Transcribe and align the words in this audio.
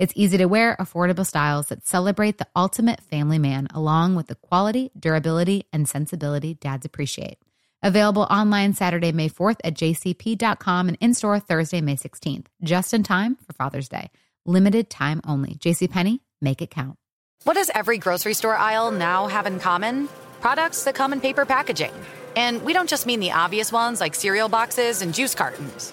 It's 0.00 0.14
easy 0.16 0.38
to 0.38 0.46
wear, 0.46 0.78
affordable 0.80 1.26
styles 1.26 1.66
that 1.66 1.86
celebrate 1.86 2.38
the 2.38 2.46
ultimate 2.56 3.02
family 3.02 3.38
man, 3.38 3.68
along 3.74 4.14
with 4.14 4.28
the 4.28 4.34
quality, 4.34 4.90
durability, 4.98 5.66
and 5.74 5.86
sensibility 5.86 6.54
dads 6.54 6.86
appreciate. 6.86 7.36
Available 7.82 8.22
online 8.22 8.72
Saturday, 8.72 9.12
May 9.12 9.28
4th 9.28 9.58
at 9.62 9.74
jcp.com 9.74 10.88
and 10.88 10.96
in 11.02 11.12
store 11.12 11.38
Thursday, 11.38 11.82
May 11.82 11.96
16th, 11.96 12.46
just 12.62 12.94
in 12.94 13.02
time 13.02 13.36
for 13.46 13.52
Father's 13.52 13.90
Day. 13.90 14.10
Limited 14.46 14.88
time 14.88 15.20
only. 15.26 15.56
JCPenney, 15.56 16.20
make 16.40 16.62
it 16.62 16.70
count. 16.70 16.96
What 17.44 17.54
does 17.54 17.70
every 17.74 17.98
grocery 17.98 18.32
store 18.32 18.56
aisle 18.56 18.92
now 18.92 19.26
have 19.26 19.44
in 19.44 19.60
common? 19.60 20.08
Products 20.40 20.84
that 20.84 20.94
come 20.94 21.12
in 21.12 21.20
paper 21.20 21.44
packaging. 21.44 21.92
And 22.36 22.62
we 22.62 22.72
don't 22.72 22.88
just 22.88 23.04
mean 23.04 23.20
the 23.20 23.32
obvious 23.32 23.70
ones 23.70 24.00
like 24.00 24.14
cereal 24.14 24.48
boxes 24.48 25.02
and 25.02 25.12
juice 25.12 25.34
cartons. 25.34 25.92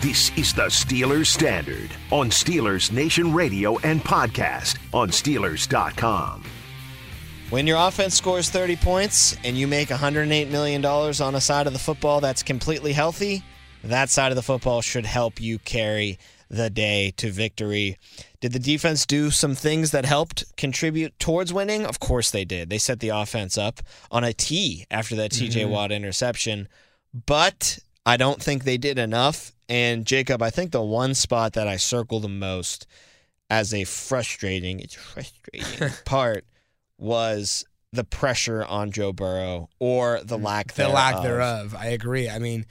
This 0.00 0.30
is 0.38 0.52
the 0.54 0.66
Steelers 0.66 1.26
Standard 1.26 1.90
on 2.12 2.30
Steelers 2.30 2.92
Nation 2.92 3.34
Radio 3.34 3.78
and 3.78 4.00
podcast 4.02 4.78
on 4.94 5.08
Steelers.com. 5.10 6.44
When 7.50 7.66
your 7.66 7.78
offense 7.78 8.14
scores 8.14 8.48
30 8.48 8.76
points 8.76 9.36
and 9.42 9.56
you 9.56 9.66
make 9.66 9.88
$108 9.88 10.50
million 10.50 10.84
on 10.84 11.34
a 11.34 11.40
side 11.40 11.66
of 11.66 11.72
the 11.72 11.78
football 11.80 12.20
that's 12.20 12.42
completely 12.44 12.92
healthy, 12.92 13.42
that 13.82 14.08
side 14.10 14.30
of 14.30 14.36
the 14.36 14.42
football 14.42 14.82
should 14.82 15.06
help 15.06 15.40
you 15.40 15.58
carry 15.58 16.18
the 16.48 16.70
day 16.70 17.12
to 17.16 17.30
victory. 17.32 17.98
Did 18.40 18.52
the 18.52 18.58
defense 18.60 19.04
do 19.04 19.30
some 19.32 19.54
things 19.56 19.90
that 19.90 20.04
helped 20.04 20.56
contribute 20.56 21.18
towards 21.18 21.52
winning? 21.52 21.84
Of 21.84 21.98
course 21.98 22.30
they 22.30 22.44
did. 22.44 22.70
They 22.70 22.78
set 22.78 23.00
the 23.00 23.08
offense 23.08 23.58
up 23.58 23.80
on 24.12 24.22
a 24.24 24.32
tee 24.32 24.86
after 24.90 25.16
that 25.16 25.32
TJ 25.32 25.64
Mhm. 25.64 25.70
Watt 25.70 25.90
interception, 25.90 26.68
but 27.26 27.78
I 28.08 28.16
don't 28.16 28.42
think 28.42 28.64
they 28.64 28.78
did 28.78 28.98
enough. 28.98 29.52
And 29.68 30.06
Jacob, 30.06 30.40
I 30.40 30.48
think 30.48 30.72
the 30.72 30.80
one 30.80 31.12
spot 31.12 31.52
that 31.52 31.68
I 31.68 31.76
circle 31.76 32.20
the 32.20 32.28
most 32.28 32.86
as 33.50 33.74
a 33.74 33.84
frustrating, 33.84 34.80
it's 34.80 34.94
frustrating 34.94 35.92
part 36.06 36.46
was 36.96 37.66
the 37.92 38.04
pressure 38.04 38.64
on 38.64 38.92
Joe 38.92 39.12
Burrow 39.12 39.68
or 39.78 40.20
the 40.24 40.38
mm, 40.38 40.42
lack 40.42 40.72
the 40.72 40.88
lack 40.88 41.22
thereof. 41.22 41.74
I 41.78 41.88
agree. 41.88 42.30
I 42.30 42.38
mean, 42.38 42.64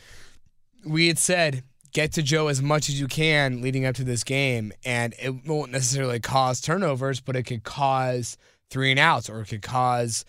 we 0.84 1.08
had 1.08 1.20
said 1.20 1.64
get 1.94 2.14
to 2.14 2.24
Joe 2.24 2.48
as 2.48 2.60
much 2.60 2.90
as 2.90 3.00
you 3.00 3.08
can 3.08 3.62
leading 3.62 3.86
up 3.86 3.94
to 3.96 4.04
this 4.04 4.24
game, 4.24 4.74
and 4.84 5.14
it 5.22 5.46
won't 5.46 5.72
necessarily 5.72 6.20
cause 6.20 6.62
turnovers, 6.62 7.20
but 7.20 7.36
it 7.36 7.44
could 7.44 7.64
cause 7.64 8.38
three 8.72 8.90
and 8.90 9.00
outs 9.00 9.30
or 9.30 9.42
it 9.42 9.50
could 9.50 9.62
cause 9.62 10.26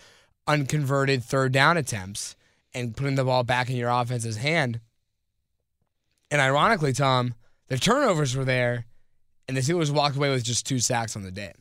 unconverted 0.47 1.25
third 1.25 1.53
down 1.53 1.79
attempts 1.79 2.37
and 2.75 2.95
putting 2.95 3.15
the 3.15 3.25
ball 3.25 3.43
back 3.43 3.71
in 3.71 3.77
your 3.77 3.89
offense's 3.89 4.37
hand. 4.37 4.81
And 6.31 6.41
ironically, 6.41 6.93
Tom, 6.93 7.35
the 7.69 7.79
turnovers 7.79 8.37
were 8.37 8.45
there, 8.45 8.87
and 9.47 9.57
the 9.57 9.61
Steelers 9.61 9.91
walked 9.91 10.17
away 10.17 10.31
with 10.31 10.45
just 10.45 10.67
two 10.67 10.79
sacks 10.79 11.17
on 11.17 11.23
the 11.23 11.31
day. 11.31 11.53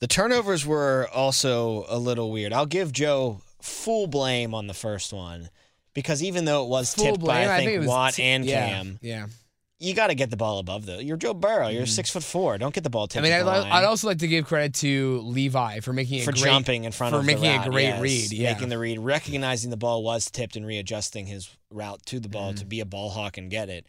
The 0.00 0.08
turnovers 0.08 0.66
were 0.66 1.08
also 1.14 1.84
a 1.88 1.98
little 1.98 2.32
weird. 2.32 2.52
I'll 2.52 2.66
give 2.66 2.90
Joe 2.92 3.40
full 3.60 4.08
blame 4.08 4.54
on 4.54 4.66
the 4.66 4.74
first 4.74 5.12
one 5.12 5.48
because 5.94 6.22
even 6.22 6.44
though 6.44 6.64
it 6.64 6.68
was 6.68 6.94
Full 6.94 7.04
tipped 7.04 7.20
by 7.20 7.24
blame, 7.24 7.48
I 7.48 7.54
I 7.54 7.58
think, 7.58 7.70
think 7.80 7.88
Watt 7.88 8.14
t- 8.14 8.22
and 8.24 8.44
yeah, 8.44 8.68
Cam, 8.68 8.98
yeah. 9.00 9.26
You 9.82 9.94
got 9.94 10.08
to 10.08 10.14
get 10.14 10.30
the 10.30 10.36
ball 10.36 10.58
above 10.60 10.86
the. 10.86 11.02
You're 11.02 11.16
Joe 11.16 11.34
Burrow. 11.34 11.68
You're 11.68 11.86
six 11.86 12.08
foot 12.08 12.22
four. 12.22 12.56
Don't 12.56 12.72
get 12.72 12.84
the 12.84 12.90
ball 12.90 13.08
I 13.14 13.20
mean, 13.20 13.32
I'd. 13.32 13.42
I'd 13.46 13.84
also 13.84 14.06
like 14.06 14.18
to 14.18 14.28
give 14.28 14.46
credit 14.46 14.74
to 14.74 15.18
Levi 15.20 15.80
for 15.80 15.92
making 15.92 16.20
a 16.20 16.24
for 16.24 16.30
great, 16.32 16.44
jumping 16.44 16.84
in 16.84 16.92
front 16.92 17.12
for 17.12 17.18
of 17.18 17.26
making 17.26 17.50
route, 17.50 17.66
a 17.66 17.70
great 17.70 17.84
yes. 17.84 18.00
read. 18.00 18.32
Yeah, 18.32 18.52
making 18.52 18.68
the 18.68 18.78
read, 18.78 19.00
recognizing 19.00 19.70
the 19.70 19.76
ball 19.76 20.04
was 20.04 20.30
tipped 20.30 20.54
and 20.54 20.64
readjusting 20.64 21.26
his 21.26 21.50
route 21.70 22.00
to 22.06 22.20
the 22.20 22.28
ball 22.28 22.50
Mm-hmm. 22.50 22.58
to 22.58 22.64
be 22.64 22.80
a 22.80 22.84
ball 22.84 23.10
hawk 23.10 23.38
and 23.38 23.50
get 23.50 23.68
it. 23.68 23.86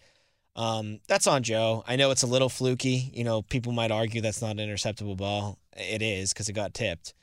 Um, 0.55 0.99
that's 1.07 1.27
on 1.27 1.43
Joe. 1.43 1.83
I 1.87 1.95
know 1.95 2.11
it's 2.11 2.23
a 2.23 2.27
little 2.27 2.49
fluky. 2.49 3.11
You 3.13 3.23
know, 3.23 3.41
people 3.41 3.71
might 3.71 3.91
argue 3.91 4.21
that's 4.21 4.41
not 4.41 4.51
an 4.51 4.57
interceptable 4.57 5.17
ball. 5.17 5.59
It 5.75 6.01
is 6.01 6.33
because 6.33 6.49
it 6.49 6.53
got 6.53 6.73
tipped. 6.73 7.13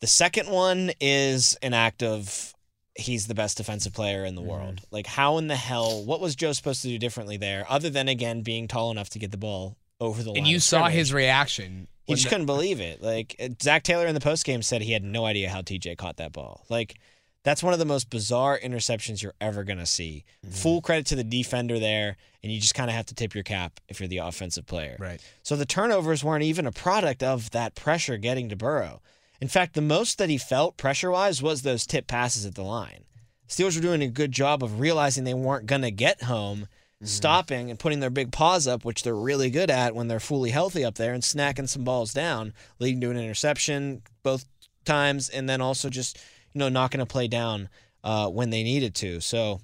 The 0.00 0.06
second 0.06 0.48
one 0.48 0.92
is 1.00 1.56
an 1.62 1.74
act 1.74 2.02
of 2.02 2.54
he's 2.94 3.26
the 3.26 3.34
best 3.34 3.56
defensive 3.56 3.92
player 3.92 4.24
in 4.24 4.34
the 4.34 4.42
world. 4.42 4.80
Like, 4.90 5.06
how 5.06 5.38
in 5.38 5.46
the 5.46 5.56
hell? 5.56 6.04
What 6.04 6.20
was 6.20 6.36
Joe 6.36 6.52
supposed 6.52 6.82
to 6.82 6.88
do 6.88 6.98
differently 6.98 7.36
there, 7.36 7.64
other 7.68 7.90
than 7.90 8.08
again 8.08 8.42
being 8.42 8.68
tall 8.68 8.90
enough 8.90 9.10
to 9.10 9.18
get 9.18 9.30
the 9.30 9.38
ball 9.38 9.76
over 10.00 10.22
the 10.22 10.30
line? 10.30 10.38
and 10.38 10.46
you 10.46 10.58
saw 10.58 10.80
scrimmage? 10.80 10.94
his 10.94 11.12
reaction. 11.14 11.88
He 12.04 12.14
just 12.14 12.24
the- 12.24 12.30
couldn't 12.30 12.46
believe 12.46 12.80
it. 12.80 13.02
Like 13.02 13.36
uh, 13.40 13.48
Zac 13.62 13.84
Taylor 13.84 14.06
in 14.06 14.14
the 14.14 14.20
postgame 14.20 14.62
said 14.62 14.82
he 14.82 14.92
had 14.92 15.04
no 15.04 15.24
idea 15.24 15.48
how 15.48 15.62
TJ 15.62 15.96
caught 15.96 16.16
that 16.16 16.32
ball. 16.32 16.64
Like 16.68 16.98
that's 17.44 17.62
one 17.62 17.72
of 17.72 17.78
the 17.78 17.84
most 17.84 18.10
bizarre 18.10 18.58
interceptions 18.58 19.22
you're 19.22 19.34
ever 19.40 19.64
gonna 19.64 19.86
see. 19.86 20.24
Mm-hmm. 20.44 20.54
Full 20.54 20.82
credit 20.82 21.06
to 21.06 21.16
the 21.16 21.24
defender 21.24 21.78
there, 21.78 22.16
and 22.42 22.52
you 22.52 22.60
just 22.60 22.74
kind 22.74 22.90
of 22.90 22.96
have 22.96 23.06
to 23.06 23.14
tip 23.14 23.34
your 23.34 23.44
cap 23.44 23.80
if 23.88 24.00
you're 24.00 24.08
the 24.08 24.18
offensive 24.18 24.66
player. 24.66 24.96
Right. 24.98 25.20
So 25.42 25.56
the 25.56 25.66
turnovers 25.66 26.22
weren't 26.24 26.44
even 26.44 26.66
a 26.66 26.72
product 26.72 27.22
of 27.22 27.50
that 27.52 27.74
pressure 27.74 28.16
getting 28.16 28.48
to 28.50 28.56
Burrow. 28.56 29.00
In 29.42 29.48
fact, 29.48 29.74
the 29.74 29.80
most 29.80 30.18
that 30.18 30.30
he 30.30 30.38
felt 30.38 30.76
pressure 30.76 31.10
wise 31.10 31.42
was 31.42 31.62
those 31.62 31.84
tip 31.84 32.06
passes 32.06 32.46
at 32.46 32.54
the 32.54 32.62
line. 32.62 33.02
Steelers 33.48 33.74
were 33.74 33.82
doing 33.82 34.00
a 34.00 34.06
good 34.06 34.30
job 34.30 34.62
of 34.62 34.78
realizing 34.78 35.24
they 35.24 35.34
weren't 35.34 35.66
gonna 35.66 35.90
get 35.90 36.22
home 36.22 36.68
stopping 37.02 37.68
and 37.68 37.76
putting 37.76 37.98
their 37.98 38.08
big 38.08 38.30
paws 38.30 38.68
up, 38.68 38.84
which 38.84 39.02
they're 39.02 39.16
really 39.16 39.50
good 39.50 39.68
at 39.68 39.96
when 39.96 40.06
they're 40.06 40.20
fully 40.20 40.50
healthy 40.50 40.84
up 40.84 40.94
there, 40.94 41.12
and 41.12 41.24
snacking 41.24 41.68
some 41.68 41.82
balls 41.82 42.12
down, 42.12 42.54
leading 42.78 43.00
to 43.00 43.10
an 43.10 43.16
interception 43.16 44.02
both 44.22 44.44
times, 44.84 45.28
and 45.28 45.48
then 45.48 45.60
also 45.60 45.90
just 45.90 46.18
you 46.52 46.60
know 46.60 46.68
knocking 46.68 47.00
a 47.00 47.04
play 47.04 47.26
down 47.26 47.68
uh, 48.04 48.28
when 48.28 48.50
they 48.50 48.62
needed 48.62 48.94
to. 48.94 49.20
So, 49.20 49.60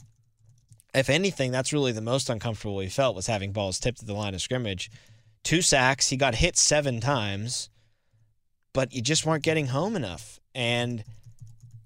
if 0.93 1.09
anything, 1.09 1.53
that's 1.53 1.73
really 1.73 1.93
the 1.93 2.01
most 2.01 2.29
uncomfortable 2.29 2.81
he 2.81 2.89
felt 2.89 3.15
was 3.15 3.29
having 3.29 3.53
balls 3.53 3.79
tipped 3.79 4.01
at 4.01 4.09
the 4.09 4.13
line 4.13 4.35
of 4.35 4.43
scrimmage. 4.43 4.91
Two 5.45 5.63
sacks, 5.63 6.09
he 6.09 6.17
got 6.17 6.35
hit 6.35 6.57
seven 6.57 7.01
times, 7.01 7.71
but 8.79 8.95
you 8.95 9.03
just 9.03 9.27
weren't 9.27 9.43
getting 9.43 9.67
home 9.67 9.97
enough, 9.97 10.39
and 10.55 11.03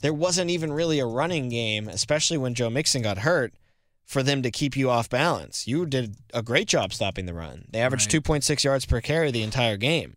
there 0.03 0.13
wasn't 0.13 0.51
even 0.51 0.71
really 0.71 0.99
a 0.99 1.07
running 1.07 1.49
game, 1.49 1.89
especially 1.89 2.37
when 2.37 2.53
Joe 2.53 2.69
Mixon 2.69 3.01
got 3.01 3.17
hurt 3.17 3.55
for 4.05 4.23
them 4.23 4.43
to 4.43 4.51
keep 4.51 4.77
you 4.77 4.91
off 4.91 5.09
balance. 5.09 5.67
You 5.67 5.87
did 5.87 6.17
a 6.35 6.43
great 6.43 6.69
job 6.69 6.93
stopping 6.93 7.25
the 7.25 7.33
run. 7.33 7.65
They 7.71 7.81
averaged 7.81 8.13
Right. 8.13 8.23
2.6 8.23 8.63
yards 8.63 8.85
per 8.85 9.01
carry 9.01 9.31
the 9.31 9.43
entire 9.43 9.79
game. 9.79 10.17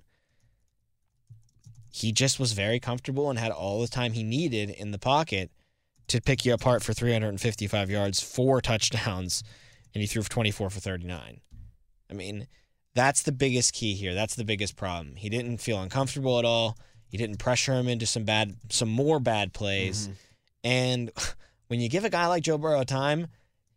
He 1.93 2.11
just 2.11 2.41
was 2.41 2.51
very 2.51 2.81
comfortable 2.81 3.29
and 3.29 3.39
had 3.39 3.53
all 3.53 3.79
the 3.79 3.87
time 3.87 4.11
he 4.11 4.23
needed 4.23 4.69
in 4.69 4.91
the 4.91 4.99
pocket 4.99 5.51
to 6.09 6.19
pick 6.19 6.43
you 6.43 6.53
apart 6.53 6.83
for 6.83 6.91
355 6.91 7.89
yards, 7.89 8.19
four 8.19 8.59
touchdowns, 8.59 9.45
and 9.93 10.01
he 10.01 10.07
threw 10.07 10.23
for 10.23 10.29
24 10.29 10.69
for 10.71 10.79
39. 10.81 11.39
I 12.09 12.13
mean, 12.13 12.47
that's 12.95 13.23
the 13.23 13.31
biggest 13.31 13.73
key 13.73 13.93
here. 13.93 14.15
That's 14.15 14.35
the 14.35 14.45
biggest 14.45 14.75
problem. 14.75 15.15
He 15.17 15.29
didn't 15.29 15.57
feel 15.57 15.81
uncomfortable 15.81 16.39
at 16.39 16.45
all. 16.45 16.77
You 17.09 17.19
didn't 17.19 17.37
pressure 17.37 17.73
him 17.73 17.87
into 17.87 18.05
some 18.05 18.23
bad, 18.23 18.55
some 18.69 18.89
more 18.89 19.19
bad 19.19 19.53
plays. 19.53 20.07
Mm-hmm. 20.07 20.13
And 20.63 21.11
when 21.67 21.79
you 21.79 21.89
give 21.89 22.05
a 22.05 22.09
guy 22.09 22.27
like 22.27 22.43
Joe 22.43 22.57
Burrow 22.57 22.83
time, 22.83 23.27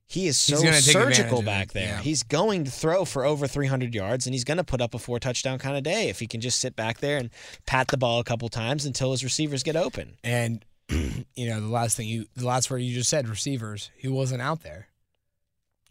he 0.07 0.27
is 0.27 0.39
so 0.39 0.55
He's 0.55 0.63
gonna 0.65 0.81
take 0.81 0.95
advantage 0.95 1.17
surgical 1.17 1.43
back 1.43 1.73
there. 1.73 1.89
yeah. 1.89 2.01
He's 2.01 2.23
going 2.23 2.65
to 2.65 2.71
throw 2.71 3.05
for 3.05 3.27
over 3.27 3.47
300 3.47 3.95
yards, 3.95 4.27
and 4.27 4.35
he's 4.35 4.45
going 4.45 4.57
to 4.57 4.65
put 4.65 4.81
up 4.81 4.95
a 4.95 4.99
four 4.99 5.19
touchdown 5.19 5.59
kind 5.59 5.77
of 5.77 5.83
day 5.83 6.09
if 6.09 6.19
he 6.19 6.27
can 6.27 6.41
just 6.41 6.61
sit 6.61 6.75
back 6.75 6.99
there 6.99 7.19
and 7.19 7.29
pat 7.67 7.89
the 7.89 7.99
ball 7.99 8.19
a 8.19 8.25
couple 8.25 8.49
times 8.49 8.87
until 8.87 9.11
his 9.11 9.23
receivers 9.23 9.63
get 9.63 9.77
open. 9.77 10.17
And 10.25 10.65
you 10.89 11.49
know, 11.49 11.61
the 11.61 11.69
last 11.69 11.97
thing 11.97 12.09
you, 12.09 12.25
the 12.35 12.47
last 12.47 12.71
word 12.71 12.79
you 12.79 12.95
just 12.95 13.11
said, 13.11 13.29
receivers. 13.29 13.91
He 13.97 14.09
wasn't 14.09 14.41
out 14.41 14.63
there. 14.63 14.89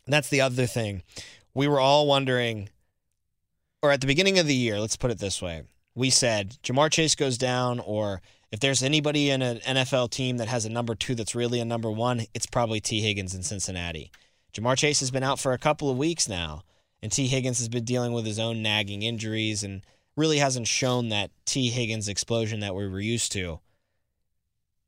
That's 0.07 0.29
the 0.29 0.41
other 0.41 0.65
thing. 0.65 1.03
We 1.53 1.67
were 1.67 1.79
all 1.79 2.07
wondering, 2.07 2.69
or 3.87 3.91
at 3.91 4.01
the 4.01 4.07
beginning 4.07 4.37
of 4.37 4.47
the 4.47 4.55
year, 4.55 4.79
let's 4.79 4.97
put 4.97 5.11
it 5.11 5.19
this 5.19 5.41
way. 5.41 5.63
we 5.95 6.09
said 6.09 6.57
Ja'Marr 6.63 6.91
Chase 6.91 7.15
goes 7.15 7.37
down, 7.37 7.79
or 7.79 8.21
if 8.51 8.59
there's 8.59 8.83
anybody 8.83 9.29
in 9.29 9.41
an 9.41 9.57
NFL 9.59 10.11
team 10.11 10.37
that 10.37 10.47
has 10.47 10.63
a 10.65 10.69
number 10.69 10.93
two 10.93 11.15
that's 11.15 11.33
really 11.33 11.59
a 11.59 11.65
number 11.65 11.89
one, 11.89 12.25
it's 12.33 12.45
probably 12.45 12.79
Tee 12.79 13.01
Higgins 13.01 13.33
in 13.33 13.41
Cincinnati. 13.43 14.11
Ja'Marr 14.53 14.77
Chase 14.77 14.99
has 14.99 15.09
been 15.09 15.23
out 15.23 15.39
for 15.39 15.53
a 15.53 15.57
couple 15.57 15.89
of 15.89 15.97
weeks 15.97 16.29
now, 16.29 16.63
and 17.01 17.11
Tee 17.11 17.27
Higgins 17.27 17.59
has 17.59 17.69
been 17.69 17.83
dealing 17.83 18.13
with 18.13 18.25
his 18.25 18.37
own 18.39 18.61
nagging 18.61 19.01
injuries 19.01 19.63
and 19.63 19.81
really 20.15 20.37
hasn't 20.39 20.67
shown 20.67 21.09
that 21.09 21.31
Tee 21.45 21.69
Higgins 21.69 22.07
explosion 22.07 22.59
that 22.59 22.75
we 22.75 22.87
were 22.87 22.99
used 22.99 23.31
to. 23.33 23.59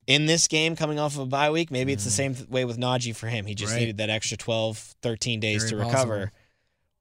In 0.08 0.26
this 0.26 0.48
game 0.48 0.76
coming 0.76 0.98
off 1.00 1.14
of 1.14 1.22
a 1.22 1.26
bye 1.28 1.52
week, 1.52 1.70
maybe 1.70 1.94
it's 1.94 2.04
the 2.04 2.10
mm-hmm. 2.10 2.36
same 2.36 2.50
way 2.50 2.66
with 2.66 2.80
Najee 2.80 3.16
for 3.16 3.28
him. 3.28 3.46
He 3.46 3.54
just 3.54 3.74
Right. 3.74 3.80
needed 3.82 3.98
that 3.98 4.10
extra 4.10 4.38
12, 4.38 4.96
13 5.02 5.40
days 5.40 5.64
Very 5.64 5.70
to 5.70 5.88
recover, 5.88 6.20
possible. 6.20 6.39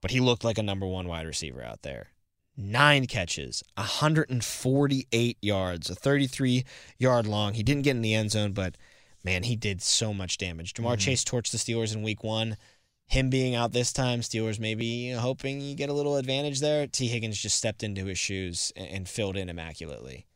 But 0.00 0.10
he 0.12 0.20
looked 0.20 0.44
like 0.44 0.58
a 0.58 0.62
number 0.62 0.86
one 0.86 1.08
wide 1.08 1.26
receiver 1.26 1.62
out 1.62 1.82
there. 1.82 2.08
Nine 2.56 3.06
catches, 3.06 3.62
148 3.74 5.38
yards, 5.40 5.90
a 5.90 5.94
33 5.94 6.64
yard 6.98 7.26
long. 7.26 7.54
He 7.54 7.62
didn't 7.62 7.82
get 7.82 7.96
in 7.96 8.02
the 8.02 8.14
end 8.14 8.32
zone, 8.32 8.52
but 8.52 8.76
man, 9.24 9.44
he 9.44 9.54
did 9.54 9.80
so 9.80 10.12
much 10.12 10.38
damage. 10.38 10.74
Ja'Marr 10.74 10.92
Mm-hmm. 10.92 10.98
Chase 10.98 11.24
torched 11.24 11.52
the 11.52 11.58
Steelers 11.58 11.94
in 11.94 12.02
week 12.02 12.24
one. 12.24 12.56
Him 13.06 13.30
being 13.30 13.54
out 13.54 13.72
this 13.72 13.92
time, 13.92 14.20
Steelers 14.20 14.58
maybe 14.58 15.10
hoping 15.12 15.60
you 15.60 15.74
get 15.74 15.88
a 15.88 15.94
little 15.94 16.16
advantage 16.16 16.60
there. 16.60 16.86
Tee 16.86 17.08
Higgins 17.08 17.40
just 17.40 17.56
stepped 17.56 17.82
into 17.82 18.04
his 18.04 18.18
shoes 18.18 18.72
and, 18.76 19.08
filled 19.08 19.36
in 19.36 19.48
immaculately. 19.48 20.26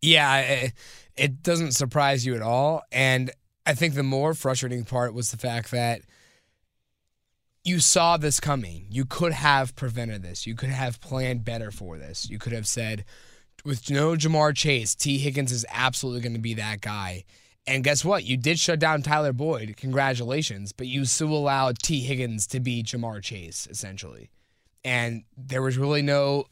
Yeah, 0.00 0.68
it 1.16 1.42
doesn't 1.42 1.72
surprise 1.72 2.24
you 2.24 2.34
at 2.34 2.42
all. 2.42 2.82
And 2.90 3.30
I 3.66 3.74
think 3.74 3.94
the 3.94 4.02
more 4.02 4.34
frustrating 4.34 4.84
part 4.84 5.14
was 5.14 5.30
the 5.30 5.36
fact 5.36 5.72
that 5.72 6.02
you 7.66 7.80
saw 7.80 8.16
this 8.16 8.38
coming. 8.38 8.86
You 8.88 9.04
could 9.04 9.32
have 9.32 9.74
prevented 9.74 10.22
this. 10.22 10.46
You 10.46 10.54
could 10.54 10.68
have 10.70 11.00
planned 11.00 11.44
better 11.44 11.72
for 11.72 11.98
this. 11.98 12.30
You 12.30 12.38
could 12.38 12.52
have 12.52 12.68
said, 12.68 13.04
with 13.64 13.90
no 13.90 14.12
Ja'Marr 14.12 14.54
Chase, 14.54 14.94
Tee 14.94 15.18
Higgins 15.18 15.50
is 15.50 15.66
absolutely 15.68 16.20
going 16.20 16.34
to 16.34 16.38
be 16.38 16.54
that 16.54 16.80
guy. 16.80 17.24
And 17.66 17.82
guess 17.82 18.04
what? 18.04 18.22
You 18.22 18.36
did 18.36 18.60
shut 18.60 18.78
down 18.78 19.02
Tyler 19.02 19.32
Boyd. 19.32 19.74
Congratulations. 19.76 20.70
But 20.70 20.86
you 20.86 21.04
still 21.04 21.32
allowed 21.32 21.80
Tee 21.80 22.02
Higgins 22.02 22.46
to 22.48 22.60
be 22.60 22.84
Ja'Marr 22.84 23.20
Chase, 23.20 23.66
essentially. 23.68 24.30
And 24.84 25.24
there 25.36 25.62
was 25.62 25.76
really 25.76 26.02
no. 26.02 26.44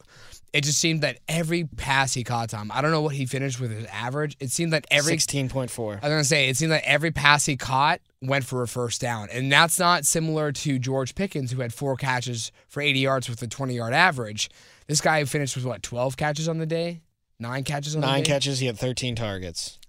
It 0.54 0.62
just 0.62 0.78
seemed 0.78 1.00
that 1.00 1.18
every 1.28 1.64
pass 1.64 2.14
he 2.14 2.22
caught, 2.22 2.50
Tom, 2.50 2.70
I 2.72 2.80
don't 2.80 2.92
know 2.92 3.00
what 3.00 3.16
he 3.16 3.26
finished 3.26 3.58
with 3.60 3.72
his 3.72 3.86
average. 3.86 4.36
It 4.38 4.52
seemed 4.52 4.72
that 4.72 4.86
every 4.88 5.16
16.4. 5.16 5.94
I 5.94 5.94
was 5.94 6.00
gonna 6.00 6.22
say 6.22 6.48
it 6.48 6.56
seemed 6.56 6.70
like 6.70 6.84
every 6.84 7.10
pass 7.10 7.44
he 7.44 7.56
caught 7.56 8.00
went 8.22 8.44
for 8.44 8.62
a 8.62 8.68
first 8.68 9.00
down, 9.00 9.28
and 9.32 9.50
that's 9.50 9.80
not 9.80 10.04
similar 10.04 10.52
to 10.52 10.78
George 10.78 11.16
Pickens, 11.16 11.50
who 11.50 11.60
had 11.60 11.74
four 11.74 11.96
catches 11.96 12.52
for 12.68 12.80
80 12.80 13.00
yards 13.00 13.28
with 13.28 13.42
a 13.42 13.48
20 13.48 13.74
yard 13.74 13.92
average. 13.92 14.48
This 14.86 15.00
guy 15.00 15.24
finished 15.24 15.56
with 15.56 15.64
what 15.64 15.82
12 15.82 16.16
catches 16.16 16.48
on 16.48 16.58
the 16.58 16.66
day, 16.66 17.02
nine 17.40 17.64
catches 17.64 17.96
on 17.96 18.02
Nine 18.02 18.20
the 18.20 18.24
day. 18.24 18.30
catches, 18.30 18.60
he 18.60 18.66
had 18.66 18.78
13 18.78 19.16
targets. 19.16 19.80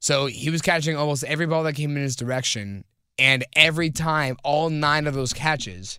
So 0.00 0.26
he 0.26 0.50
was 0.50 0.60
catching 0.60 0.96
almost 0.98 1.24
every 1.24 1.46
ball 1.46 1.62
that 1.62 1.72
came 1.72 1.96
in 1.96 2.02
his 2.02 2.14
direction, 2.14 2.84
and 3.18 3.42
every 3.54 3.88
time, 3.88 4.36
all 4.44 4.68
nine 4.68 5.06
of 5.06 5.14
those 5.14 5.32
catches 5.32 5.98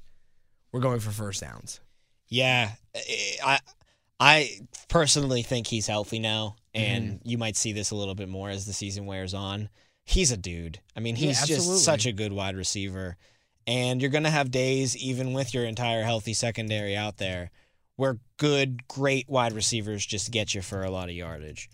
were 0.71 0.79
going 0.79 0.99
for 0.99 1.09
first 1.09 1.41
downs. 1.41 1.79
Yeah, 2.27 2.73
I 3.43 3.57
I 4.19 4.59
personally 4.89 5.43
think 5.43 5.67
he's 5.67 5.87
healthy 5.87 6.19
now, 6.19 6.55
and 6.73 7.05
Mm-hmm. 7.19 7.27
you 7.29 7.37
might 7.37 7.55
see 7.55 7.71
this 7.71 7.91
a 7.91 7.95
little 7.95 8.15
bit 8.15 8.29
more 8.29 8.49
as 8.49 8.65
the 8.65 8.73
season 8.73 9.05
wears 9.05 9.33
on. 9.33 9.69
He's 10.05 10.31
a 10.31 10.37
dude. 10.37 10.79
I 10.95 10.99
mean, 10.99 11.15
Yeah, 11.15 11.27
he's 11.27 11.45
just 11.47 11.83
such 11.85 12.05
a 12.05 12.11
good 12.11 12.33
wide 12.33 12.55
receiver, 12.55 13.15
and 13.67 14.01
you're 14.01 14.11
gonna 14.11 14.29
have 14.31 14.51
days, 14.51 14.97
even 14.97 15.33
with 15.33 15.53
your 15.53 15.65
entire 15.65 16.03
healthy 16.03 16.33
secondary 16.33 16.95
out 16.97 17.17
there, 17.17 17.51
where 17.95 18.17
good, 18.37 18.87
great 18.87 19.29
wide 19.29 19.53
receivers 19.53 20.05
just 20.05 20.31
get 20.31 20.53
you 20.55 20.61
for 20.61 20.83
a 20.83 20.89
lot 20.91 21.09
of 21.09 21.15
yardage. 21.15 21.69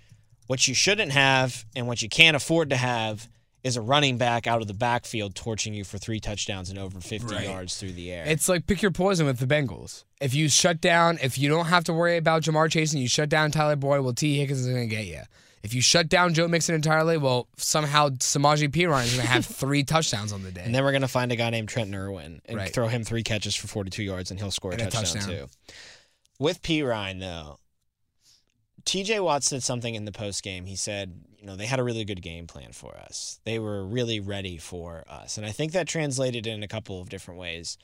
What 0.48 0.68
you 0.68 0.74
shouldn't 0.76 1.12
have, 1.14 1.66
and 1.76 1.88
what 1.88 2.02
you 2.02 2.10
can't 2.10 2.36
afford 2.36 2.70
to 2.70 2.78
have. 2.78 3.28
Is 3.66 3.78
a 3.78 3.82
running 3.82 4.20
back 4.20 4.46
out 4.46 4.62
of 4.62 4.68
the 4.68 4.76
backfield 4.76 5.34
torching 5.34 5.74
you 5.74 5.84
for 5.84 5.98
three 5.98 6.20
touchdowns 6.20 6.70
and 6.70 6.78
over 6.78 7.02
50 7.02 7.34
Right. 7.34 7.46
yards 7.46 7.78
through 7.78 7.94
the 7.94 8.12
air. 8.12 8.24
It's 8.28 8.48
like 8.48 8.68
pick 8.68 8.84
your 8.84 8.92
poison 8.92 9.26
with 9.26 9.40
the 9.40 9.48
Bengals. 9.48 10.04
If 10.22 10.36
you 10.36 10.50
shut 10.50 10.80
down, 10.80 11.18
if 11.24 11.40
you 11.40 11.50
don't 11.50 11.66
have 11.66 11.84
to 11.86 11.94
worry 11.94 12.16
about 12.18 12.44
Ja'Marr 12.44 12.70
Chase 12.70 12.94
and 12.94 13.02
you 13.02 13.08
shut 13.08 13.28
down 13.28 13.50
Tyler 13.50 13.76
Boyd, 13.76 14.02
well, 14.04 14.14
Tee 14.14 14.38
Higgins 14.38 14.60
is 14.62 14.68
going 14.68 14.88
to 14.88 14.96
get 14.96 15.08
you. 15.08 15.22
If 15.64 15.74
you 15.74 15.82
shut 15.82 16.10
down 16.10 16.36
Joe 16.36 16.48
Mixon 16.48 16.76
entirely, 16.76 17.18
well, 17.18 17.48
somehow 17.58 18.10
Samaje 18.10 18.70
Perine 18.70 19.06
is 19.06 19.14
going 19.16 19.26
to 19.26 19.34
have 19.34 19.46
three 19.48 19.84
touchdowns 19.84 20.32
on 20.32 20.44
the 20.44 20.52
day. 20.52 20.62
And 20.64 20.76
then 20.76 20.84
we're 20.84 20.92
going 20.92 21.02
to 21.02 21.08
find 21.08 21.32
a 21.32 21.36
guy 21.36 21.50
named 21.50 21.68
Trent 21.70 21.92
Irwin 21.96 22.42
and 22.46 22.58
Right. 22.58 22.72
throw 22.72 22.88
him 22.88 23.04
three 23.04 23.24
catches 23.24 23.56
for 23.56 23.66
42 23.66 24.04
yards, 24.04 24.30
and 24.30 24.40
he'll 24.40 24.52
score 24.52 24.72
a 24.72 24.74
And 24.76 24.84
a 24.84 24.92
touchdown, 24.92 25.24
touchdown. 25.24 25.48
too. 25.48 25.74
With 26.38 26.62
Perine, 26.62 27.20
though, 27.20 27.58
TJ 28.86 29.24
Watt 29.24 29.44
said 29.44 29.64
something 29.64 29.96
in 29.96 30.06
the 30.06 30.12
post 30.12 30.44
game. 30.44 30.66
He 30.66 30.76
said, 30.76 31.20
you 31.40 31.48
know, 31.48 31.56
they 31.56 31.66
had 31.66 31.80
a 31.80 31.84
really 31.84 32.06
good 32.06 32.22
game 32.22 32.48
plan 32.48 32.72
for 32.72 32.96
us. 32.98 33.40
They 33.44 33.60
were 33.60 33.86
really 33.86 34.20
ready 34.20 34.58
for 34.58 35.04
us. 35.10 35.38
And 35.38 35.46
I 35.46 35.52
think 35.52 35.72
that 35.72 35.88
translated 35.88 36.46
in 36.48 36.62
a 36.64 36.68
couple 36.68 37.02
of 37.02 37.10
different 37.10 37.40
ways. 37.40 37.78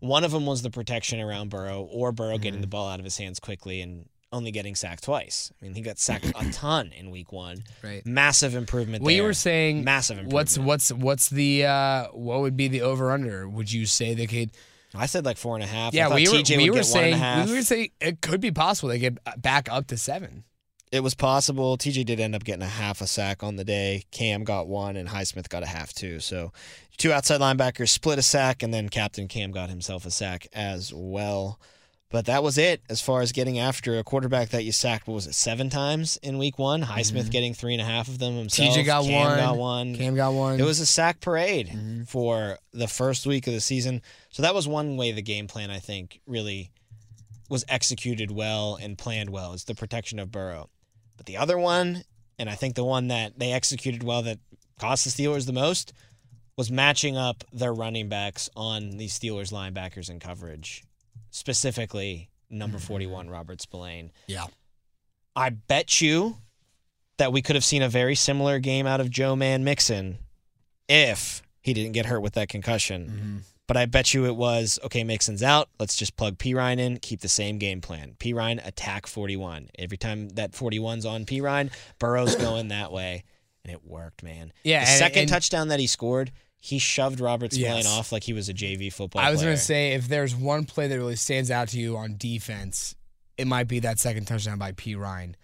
One 0.00 0.22
of 0.24 0.30
them 0.32 0.46
was 0.46 0.62
the 0.62 0.70
protection 0.70 1.20
around 1.20 1.50
Burrow 1.50 1.82
or 1.82 2.12
Burrow 2.12 2.34
Mm-hmm. 2.34 2.42
getting 2.42 2.60
the 2.60 2.66
ball 2.68 2.88
out 2.88 2.98
of 3.00 3.04
his 3.04 3.16
hands 3.16 3.40
quickly 3.40 3.80
and 3.80 4.08
only 4.30 4.50
getting 4.50 4.74
sacked 4.74 5.04
twice. 5.04 5.50
I 5.60 5.64
mean, 5.64 5.74
he 5.74 5.80
got 5.80 5.98
sacked 5.98 6.26
a 6.26 6.50
ton 6.52 6.92
in 6.96 7.10
week 7.10 7.32
one. 7.32 7.62
Right. 7.82 8.04
Massive 8.06 8.54
improvement 8.54 9.02
We 9.02 9.14
there. 9.14 9.24
were 9.24 9.32
saying 9.34 9.84
massive 9.84 10.18
improvement. 10.18 10.34
What's 10.34 10.58
what's 10.58 10.92
what's 10.92 11.28
the 11.30 11.64
uh, 11.66 12.04
what 12.08 12.40
would 12.40 12.56
be 12.56 12.68
the 12.68 12.82
over 12.82 13.10
under? 13.10 13.48
Would 13.48 13.72
you 13.72 13.86
say 13.86 14.14
they 14.14 14.26
could? 14.26 14.50
I 14.94 15.06
said 15.06 15.24
like 15.24 15.36
four 15.36 15.54
and 15.54 15.64
a 15.64 15.66
half. 15.66 15.94
Yeah, 15.94 16.14
we 16.14 16.28
were 16.28 16.34
TJ 16.38 16.56
we 16.58 16.70
would 16.70 16.78
were 16.78 16.82
saying 16.82 17.46
we 17.48 17.54
were 17.54 17.62
saying 17.62 17.90
it 18.00 18.20
could 18.20 18.40
be 18.40 18.50
possible 18.52 18.88
they 18.90 18.98
get 18.98 19.18
back 19.40 19.68
up 19.70 19.86
to 19.88 19.96
seven. 19.96 20.44
It 20.90 21.02
was 21.02 21.14
possible. 21.14 21.76
TJ 21.76 22.06
did 22.06 22.20
end 22.20 22.34
up 22.34 22.44
getting 22.44 22.62
a 22.62 22.66
half 22.66 23.00
a 23.00 23.06
sack 23.06 23.42
on 23.42 23.56
the 23.56 23.64
day. 23.64 24.04
Cam 24.10 24.44
got 24.44 24.68
one, 24.68 24.96
and 24.96 25.08
Highsmith 25.08 25.48
got 25.48 25.62
a 25.62 25.66
half 25.66 25.92
too. 25.92 26.20
So, 26.20 26.52
two 26.96 27.12
outside 27.12 27.40
linebackers 27.40 27.90
split 27.90 28.18
a 28.18 28.22
sack, 28.22 28.62
and 28.62 28.72
then 28.72 28.88
Captain 28.88 29.28
Cam 29.28 29.50
got 29.50 29.68
himself 29.68 30.06
a 30.06 30.10
sack 30.10 30.46
as 30.52 30.92
well. 30.94 31.58
But 32.10 32.24
that 32.24 32.42
was 32.42 32.56
it 32.56 32.82
as 32.88 33.02
far 33.02 33.20
as 33.20 33.32
getting 33.32 33.58
after 33.58 33.98
a 33.98 34.04
quarterback 34.04 34.48
that 34.50 34.64
you 34.64 34.72
sacked. 34.72 35.06
What 35.06 35.14
was 35.14 35.26
it, 35.26 35.34
seven 35.34 35.68
times 35.68 36.16
in 36.22 36.38
week 36.38 36.58
one? 36.58 36.82
Highsmith 36.82 37.22
mm-hmm. 37.24 37.28
getting 37.28 37.54
three 37.54 37.74
and 37.74 37.82
a 37.82 37.84
half 37.84 38.08
of 38.08 38.18
them 38.18 38.34
himself. 38.34 38.74
TJ 38.74 38.86
got 38.86 39.04
Cam 39.04 39.12
one. 39.12 39.38
got 39.38 39.56
one. 39.58 39.94
Cam 39.94 40.16
got 40.16 40.32
one. 40.32 40.58
It 40.58 40.64
was 40.64 40.80
a 40.80 40.86
sack 40.86 41.20
parade 41.20 41.68
mm-hmm. 41.68 42.04
for 42.04 42.58
the 42.72 42.88
first 42.88 43.26
week 43.26 43.46
of 43.46 43.52
the 43.52 43.60
season. 43.60 44.00
So 44.30 44.42
that 44.42 44.54
was 44.54 44.66
one 44.66 44.96
way 44.96 45.12
the 45.12 45.20
game 45.20 45.48
plan 45.48 45.70
I 45.70 45.80
think 45.80 46.20
really 46.26 46.70
was 47.50 47.64
executed 47.68 48.30
well 48.30 48.78
and 48.80 48.96
planned 48.96 49.28
well 49.28 49.52
is 49.52 49.64
the 49.64 49.74
protection 49.74 50.18
of 50.18 50.32
Burrow. 50.32 50.70
But 51.18 51.26
the 51.26 51.36
other 51.36 51.58
one, 51.58 52.04
and 52.38 52.48
I 52.48 52.54
think 52.54 52.74
the 52.74 52.84
one 52.84 53.08
that 53.08 53.38
they 53.38 53.52
executed 53.52 54.02
well 54.02 54.22
that 54.22 54.38
cost 54.78 55.04
the 55.04 55.10
Steelers 55.10 55.44
the 55.44 55.52
most, 55.52 55.92
was 56.56 56.70
matching 56.70 57.16
up 57.16 57.44
their 57.52 57.74
running 57.74 58.08
backs 58.08 58.48
on 58.56 58.96
the 58.96 59.08
Steelers 59.08 59.52
linebackers 59.52 60.08
in 60.08 60.20
coverage, 60.20 60.84
specifically 61.30 62.30
number 62.48 62.78
mm-hmm. 62.78 62.86
41 62.86 63.28
Robert 63.28 63.60
Spillane. 63.60 64.10
yeah. 64.26 64.46
I 65.36 65.50
bet 65.50 66.00
you 66.00 66.38
that 67.18 67.32
we 67.32 67.42
could 67.42 67.54
have 67.54 67.64
seen 67.64 67.82
a 67.82 67.88
very 67.88 68.16
similar 68.16 68.58
game 68.58 68.88
out 68.88 69.00
of 69.00 69.08
Joe 69.08 69.36
Man 69.36 69.62
Mixon 69.62 70.18
if 70.88 71.42
he 71.60 71.74
didn't 71.74 71.92
get 71.92 72.06
hurt 72.06 72.20
with 72.20 72.32
that 72.34 72.48
concussion. 72.48 73.06
Mm-hmm. 73.06 73.36
But 73.68 73.76
I 73.76 73.86
bet 73.86 74.12
you 74.14 74.24
it 74.26 74.34
was 74.34 74.80
okay, 74.82 75.04
Mixon's 75.04 75.42
out. 75.42 75.68
Let's 75.78 75.94
just 75.94 76.16
plug 76.16 76.38
Perine 76.38 76.78
in, 76.80 76.96
keep 76.98 77.20
the 77.20 77.28
same 77.28 77.58
game 77.58 77.80
plan. 77.80 78.16
Perine 78.18 78.66
attack 78.66 79.06
41. 79.06 79.68
Every 79.78 79.96
time 79.98 80.30
that 80.30 80.52
41's 80.52 81.04
on 81.06 81.24
Perine, 81.26 81.70
Burrow's 82.00 82.34
going 82.46 82.68
that 82.68 82.90
way. 82.90 83.24
And 83.64 83.72
it 83.72 83.84
worked, 83.86 84.22
man. 84.24 84.52
Yeah, 84.64 84.84
The 84.84 84.90
and- 84.90 84.98
second 84.98 85.20
and- 85.20 85.28
touchdown 85.28 85.68
that 85.68 85.78
he 85.78 85.86
scored, 85.86 86.32
he 86.60 86.78
shoved 86.80 87.20
Robert 87.20 87.52
Spillane 87.52 87.76
Yes. 87.84 87.86
off 87.86 88.10
like 88.10 88.24
he 88.24 88.32
was 88.32 88.48
a 88.48 88.54
JV 88.54 88.90
football 88.92 89.20
player. 89.20 89.28
I 89.28 89.30
was 89.30 89.42
going 89.42 89.54
to 89.54 89.60
say 89.62 89.92
if 89.92 90.08
there's 90.08 90.34
one 90.34 90.64
play 90.64 90.88
that 90.88 90.96
really 90.98 91.14
stands 91.16 91.50
out 91.50 91.68
to 91.68 91.78
you 91.78 91.96
on 91.96 92.16
defense, 92.16 92.94
it 93.36 93.46
might 93.46 93.68
be 93.68 93.78
that 93.80 93.98
second 94.00 94.24
touchdown 94.24 94.58
by 94.58 94.72
Perine, 94.72 95.34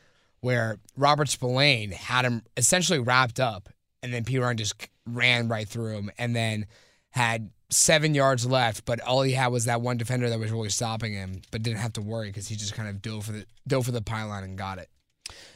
where 0.41 0.79
Robert 0.97 1.29
Spillane 1.29 1.93
had 1.93 2.25
him 2.25 2.43
essentially 2.57 2.99
wrapped 2.99 3.39
up, 3.39 3.69
and 4.03 4.13
then 4.15 4.25
Perine 4.25 4.57
just 4.57 4.75
ran 5.07 5.47
right 5.49 5.69
through 5.69 5.93
him, 5.93 6.11
and 6.19 6.35
then 6.35 6.67
had 7.15 7.51
seven 7.71 8.13
yards 8.13 8.45
left, 8.45 8.85
but 8.85 9.01
all 9.01 9.23
he 9.23 9.33
had 9.33 9.49
was 9.49 9.67
that 9.67 9.81
one 9.81 9.97
defender 9.97 10.29
that 10.29 10.39
was 10.39 10.51
really 10.51 10.69
stopping 10.69 11.13
him, 11.13 11.43
but 11.53 11.63
didn't 11.63 11.79
have 11.79 11.93
to 11.93 12.01
worry 12.01 12.27
because 12.27 12.49
he 12.49 12.57
just 12.57 12.75
kind 12.75 12.89
of 12.89 13.01
dove 13.01 13.25
for 13.27 13.33
the 13.33 13.47
dove 13.69 13.87
for 13.87 13.93
the 13.93 14.03
pylon 14.03 14.43
and 14.43 14.59
got 14.59 14.79
it. 14.79 14.89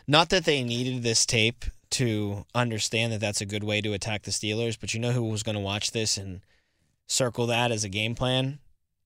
Not 0.06 0.28
that 0.28 0.44
they 0.44 0.62
needed 0.62 1.02
this 1.02 1.26
tape 1.26 1.64
to 1.90 2.44
understand 2.54 3.12
that 3.12 3.20
that's 3.20 3.40
a 3.40 3.46
good 3.46 3.64
way 3.64 3.80
to 3.80 3.92
attack 3.92 4.22
the 4.22 4.30
Steelers, 4.30 4.78
but 4.78 4.94
you 4.94 5.00
know 5.00 5.10
who 5.10 5.24
was 5.24 5.42
going 5.42 5.56
to 5.56 5.60
watch 5.60 5.90
this 5.90 6.16
and 6.16 6.42
circle 7.08 7.46
that 7.48 7.72
as 7.72 7.82
a 7.82 7.88
game 7.88 8.14
plan 8.14 8.60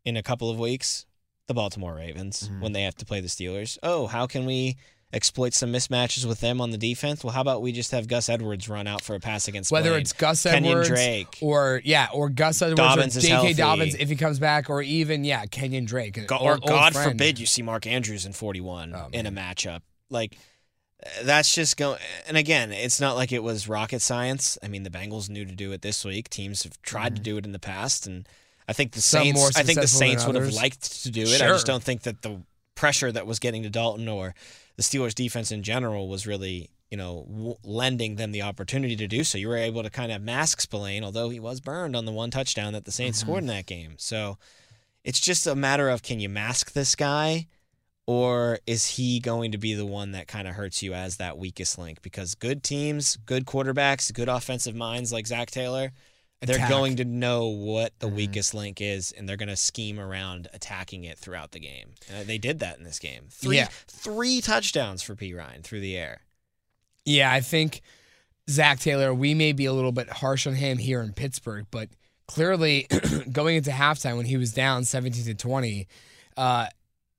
in 0.04 0.18
a 0.18 0.22
couple 0.22 0.50
of 0.50 0.58
weeks? 0.58 1.06
The 1.48 1.54
Baltimore 1.54 1.94
Ravens 1.94 2.48
mm-hmm. 2.48 2.60
when 2.60 2.72
they 2.72 2.82
have 2.82 2.96
to 2.96 3.06
play 3.06 3.20
the 3.20 3.28
Steelers. 3.28 3.78
Oh, 3.82 4.06
how 4.06 4.26
can 4.26 4.44
we 4.44 4.76
exploit 5.12 5.52
some 5.52 5.72
mismatches 5.72 6.24
with 6.24 6.40
them 6.40 6.60
on 6.60 6.70
the 6.70 6.78
defense. 6.78 7.22
Well, 7.22 7.32
how 7.32 7.42
about 7.42 7.62
we 7.62 7.72
just 7.72 7.90
have 7.90 8.08
Gus 8.08 8.28
Edwards 8.28 8.68
run 8.68 8.86
out 8.86 9.02
for 9.02 9.14
a 9.14 9.20
pass 9.20 9.46
against 9.46 9.70
Whether 9.70 9.90
Blaine? 9.90 10.00
it's 10.00 10.12
Gus 10.12 10.42
Kenyon 10.44 10.64
Edwards 10.64 10.88
Drake. 10.88 11.38
or 11.40 11.80
yeah, 11.84 12.08
or 12.12 12.30
Gus 12.30 12.62
Edwards 12.62 12.78
Dobbins 12.78 13.16
or 13.16 13.20
J.K. 13.20 13.52
Dobbins 13.54 13.94
if 13.94 14.08
he 14.08 14.16
comes 14.16 14.38
back, 14.38 14.70
or 14.70 14.80
even 14.82 15.24
yeah, 15.24 15.44
Kenyon 15.46 15.84
Drake, 15.84 16.18
or 16.40 16.58
God 16.58 16.94
friend. 16.94 17.12
forbid 17.12 17.38
you 17.38 17.46
see 17.46 17.62
Mark 17.62 17.86
Andrews 17.86 18.24
in 18.26 18.32
41 18.32 18.94
Oh, 18.94 19.08
in 19.12 19.26
a 19.26 19.30
matchup. 19.32 19.80
Like 20.08 20.36
that's 21.22 21.54
just 21.54 21.76
going 21.76 21.98
and 22.26 22.36
again, 22.36 22.72
it's 22.72 23.00
not 23.00 23.16
like 23.16 23.32
it 23.32 23.42
was 23.42 23.68
rocket 23.68 24.00
science. 24.00 24.56
I 24.62 24.68
mean, 24.68 24.82
the 24.82 24.90
Bengals 24.90 25.28
knew 25.28 25.44
to 25.44 25.54
do 25.54 25.72
it 25.72 25.82
this 25.82 26.04
week. 26.04 26.30
Teams 26.30 26.62
have 26.62 26.80
tried 26.82 27.16
to 27.16 27.20
mm-hmm. 27.20 27.22
do 27.22 27.36
it 27.38 27.44
in 27.44 27.52
the 27.52 27.58
past 27.58 28.06
and 28.06 28.26
I 28.68 28.72
think 28.72 28.92
the 28.92 29.02
Some 29.02 29.24
Saints 29.24 29.56
I 29.56 29.64
think 29.64 29.80
the 29.80 29.88
Saints 29.88 30.24
would 30.26 30.36
have 30.36 30.52
liked 30.54 31.02
to 31.02 31.10
do 31.10 31.22
it. 31.22 31.42
I 31.42 31.48
just 31.48 31.66
don't 31.66 31.82
think 31.82 32.02
that 32.02 32.22
the 32.22 32.40
pressure 32.82 33.12
that 33.12 33.26
was 33.26 33.38
getting 33.38 33.62
to 33.62 33.70
Dalton 33.70 34.08
or 34.08 34.34
the 34.76 34.82
Steelers 34.82 35.14
defense 35.14 35.52
in 35.52 35.62
general 35.62 36.08
was 36.08 36.26
really 36.26 36.68
you 36.90 36.98
know, 36.98 37.24
w- 37.30 37.56
lending 37.64 38.16
them 38.16 38.32
the 38.32 38.42
opportunity 38.42 38.96
to 38.96 39.06
do 39.06 39.24
so. 39.24 39.38
You 39.38 39.48
were 39.48 39.56
able 39.56 39.82
to 39.82 39.88
kind 39.88 40.12
of 40.12 40.20
mask 40.20 40.60
Spillane, 40.60 41.04
although 41.04 41.30
he 41.30 41.40
was 41.40 41.58
burned 41.60 41.96
on 41.96 42.04
the 42.04 42.12
one 42.12 42.30
touchdown 42.30 42.74
that 42.74 42.84
the 42.84 42.92
Saints 42.92 43.18
Mm-hmm. 43.20 43.26
scored 43.26 43.42
in 43.44 43.46
that 43.46 43.64
game. 43.64 43.94
So 43.96 44.36
it's 45.02 45.18
just 45.20 45.46
a 45.46 45.54
matter 45.54 45.88
of 45.88 46.02
can 46.02 46.20
you 46.20 46.28
mask 46.28 46.72
this 46.72 46.94
guy 46.94 47.46
or 48.06 48.58
is 48.66 48.86
he 48.96 49.20
going 49.20 49.52
to 49.52 49.58
be 49.58 49.72
the 49.72 49.86
one 49.86 50.12
that 50.12 50.28
kind 50.28 50.46
of 50.46 50.54
hurts 50.54 50.82
you 50.82 50.92
as 50.92 51.16
that 51.16 51.38
weakest 51.38 51.78
link? 51.78 52.02
Because 52.02 52.34
good 52.34 52.62
teams, 52.62 53.16
good 53.24 53.46
quarterbacks, 53.46 54.12
good 54.12 54.28
offensive 54.28 54.74
minds 54.74 55.12
like 55.14 55.26
Zac 55.26 55.50
Taylor, 55.50 55.92
they're 56.42 56.68
going 56.68 56.96
to 56.96 57.04
know 57.04 57.46
what 57.46 57.98
the 58.00 58.08
Mhm. 58.08 58.14
weakest 58.14 58.54
link 58.54 58.80
is, 58.80 59.12
and 59.12 59.28
they're 59.28 59.36
going 59.36 59.48
to 59.48 59.56
scheme 59.56 59.98
around 60.00 60.48
attacking 60.52 61.04
it 61.04 61.18
throughout 61.18 61.52
the 61.52 61.60
game. 61.60 61.94
And 62.10 62.26
they 62.26 62.38
did 62.38 62.58
that 62.60 62.78
in 62.78 62.84
this 62.84 62.98
game. 62.98 63.28
Three, 63.30 63.56
Yeah. 63.56 63.68
three 63.88 64.40
touchdowns 64.40 65.02
for 65.02 65.14
Perine 65.14 65.62
through 65.62 65.80
the 65.80 65.96
air. 65.96 66.22
Yeah, 67.04 67.32
I 67.32 67.40
think 67.40 67.80
Zac 68.50 68.80
Taylor, 68.80 69.14
we 69.14 69.34
may 69.34 69.52
be 69.52 69.64
a 69.66 69.72
little 69.72 69.92
bit 69.92 70.08
harsh 70.08 70.46
on 70.46 70.54
him 70.56 70.78
here 70.78 71.00
in 71.02 71.12
Pittsburgh, 71.12 71.66
but 71.70 71.88
clearly 72.26 72.86
going 73.32 73.56
into 73.56 73.70
halftime 73.70 74.16
when 74.16 74.26
he 74.26 74.36
was 74.36 74.52
down 74.52 74.84
17 74.84 75.24
to 75.24 75.34
20, 75.34 75.86
uh, 76.36 76.66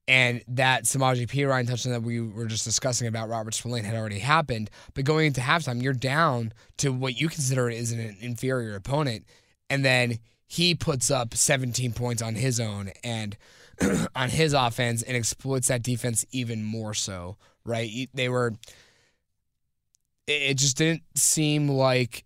and 0.06 0.42
that 0.48 0.84
Samaje 0.84 1.26
Perine 1.26 1.66
touchdown 1.66 1.92
that 1.92 2.02
we 2.02 2.20
were 2.20 2.46
just 2.46 2.64
discussing 2.64 3.08
about 3.08 3.28
Robert 3.28 3.54
Spillane 3.54 3.84
had 3.84 3.96
already 3.96 4.18
happened. 4.18 4.70
But 4.92 5.04
going 5.04 5.26
into 5.26 5.40
halftime, 5.40 5.82
you're 5.82 5.92
down 5.92 6.52
to 6.78 6.92
what 6.92 7.18
you 7.18 7.28
consider 7.28 7.70
is 7.70 7.92
an 7.92 8.16
inferior 8.20 8.76
opponent. 8.76 9.24
And 9.70 9.84
then 9.84 10.18
he 10.46 10.74
puts 10.74 11.10
up 11.10 11.34
17 11.34 11.92
points 11.92 12.22
on 12.22 12.34
his 12.34 12.60
own 12.60 12.90
and 13.02 13.36
on 14.14 14.28
his 14.28 14.52
offense 14.52 15.02
and 15.02 15.16
exploits 15.16 15.68
that 15.68 15.82
defense 15.82 16.24
even 16.32 16.62
more 16.62 16.92
so, 16.94 17.36
right? 17.64 18.08
They 18.12 18.28
were 18.28 18.52
it 20.26 20.42
it 20.42 20.58
just 20.58 20.76
didn't 20.76 21.02
seem 21.14 21.68
like 21.68 22.24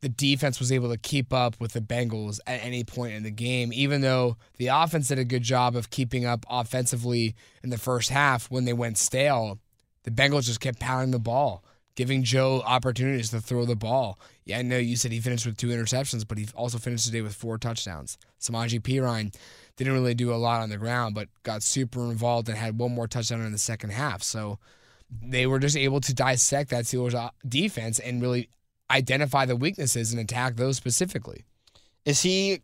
the 0.00 0.08
defense 0.08 0.60
was 0.60 0.70
able 0.70 0.90
to 0.90 0.96
keep 0.96 1.32
up 1.32 1.58
with 1.58 1.72
the 1.72 1.80
Bengals 1.80 2.38
at 2.46 2.62
any 2.62 2.84
point 2.84 3.14
in 3.14 3.24
the 3.24 3.30
game, 3.30 3.72
even 3.72 4.00
though 4.00 4.36
the 4.56 4.68
offense 4.68 5.08
did 5.08 5.18
a 5.18 5.24
good 5.24 5.42
job 5.42 5.74
of 5.74 5.90
keeping 5.90 6.24
up 6.24 6.46
offensively 6.48 7.34
in 7.64 7.70
the 7.70 7.78
first 7.78 8.10
half 8.10 8.50
when 8.50 8.64
they 8.64 8.72
went 8.72 8.98
stale. 8.98 9.58
The 10.04 10.10
Bengals 10.10 10.44
just 10.44 10.60
kept 10.60 10.78
pounding 10.78 11.10
the 11.10 11.18
ball, 11.18 11.64
giving 11.96 12.22
Joe 12.22 12.62
opportunities 12.64 13.30
to 13.30 13.40
throw 13.40 13.64
the 13.64 13.74
ball. 13.74 14.20
Yeah, 14.44 14.58
I 14.58 14.62
know 14.62 14.78
you 14.78 14.96
said 14.96 15.10
he 15.10 15.20
finished 15.20 15.46
with 15.46 15.56
two 15.56 15.68
interceptions, 15.68 16.26
but 16.26 16.38
he 16.38 16.46
also 16.54 16.78
finished 16.78 17.06
today 17.06 17.20
with 17.20 17.34
four 17.34 17.58
touchdowns. 17.58 18.18
Samaje 18.40 18.80
Perine 18.80 19.34
didn't 19.76 19.92
really 19.92 20.14
do 20.14 20.32
a 20.32 20.36
lot 20.36 20.62
on 20.62 20.70
the 20.70 20.76
ground, 20.76 21.14
but 21.14 21.28
got 21.42 21.62
super 21.62 22.04
involved 22.10 22.48
and 22.48 22.56
had 22.56 22.78
one 22.78 22.92
more 22.92 23.08
touchdown 23.08 23.42
in 23.42 23.52
the 23.52 23.58
second 23.58 23.90
half. 23.90 24.22
So 24.22 24.58
they 25.22 25.46
were 25.46 25.58
just 25.58 25.76
able 25.76 26.00
to 26.02 26.14
dissect 26.14 26.70
that 26.70 26.84
Steelers 26.84 27.30
defense 27.46 27.98
and 27.98 28.22
really 28.22 28.48
identify 28.90 29.44
the 29.46 29.56
weaknesses 29.56 30.12
and 30.12 30.20
attack 30.20 30.56
those 30.56 30.76
specifically. 30.76 31.44
Is 32.04 32.22
he 32.22 32.62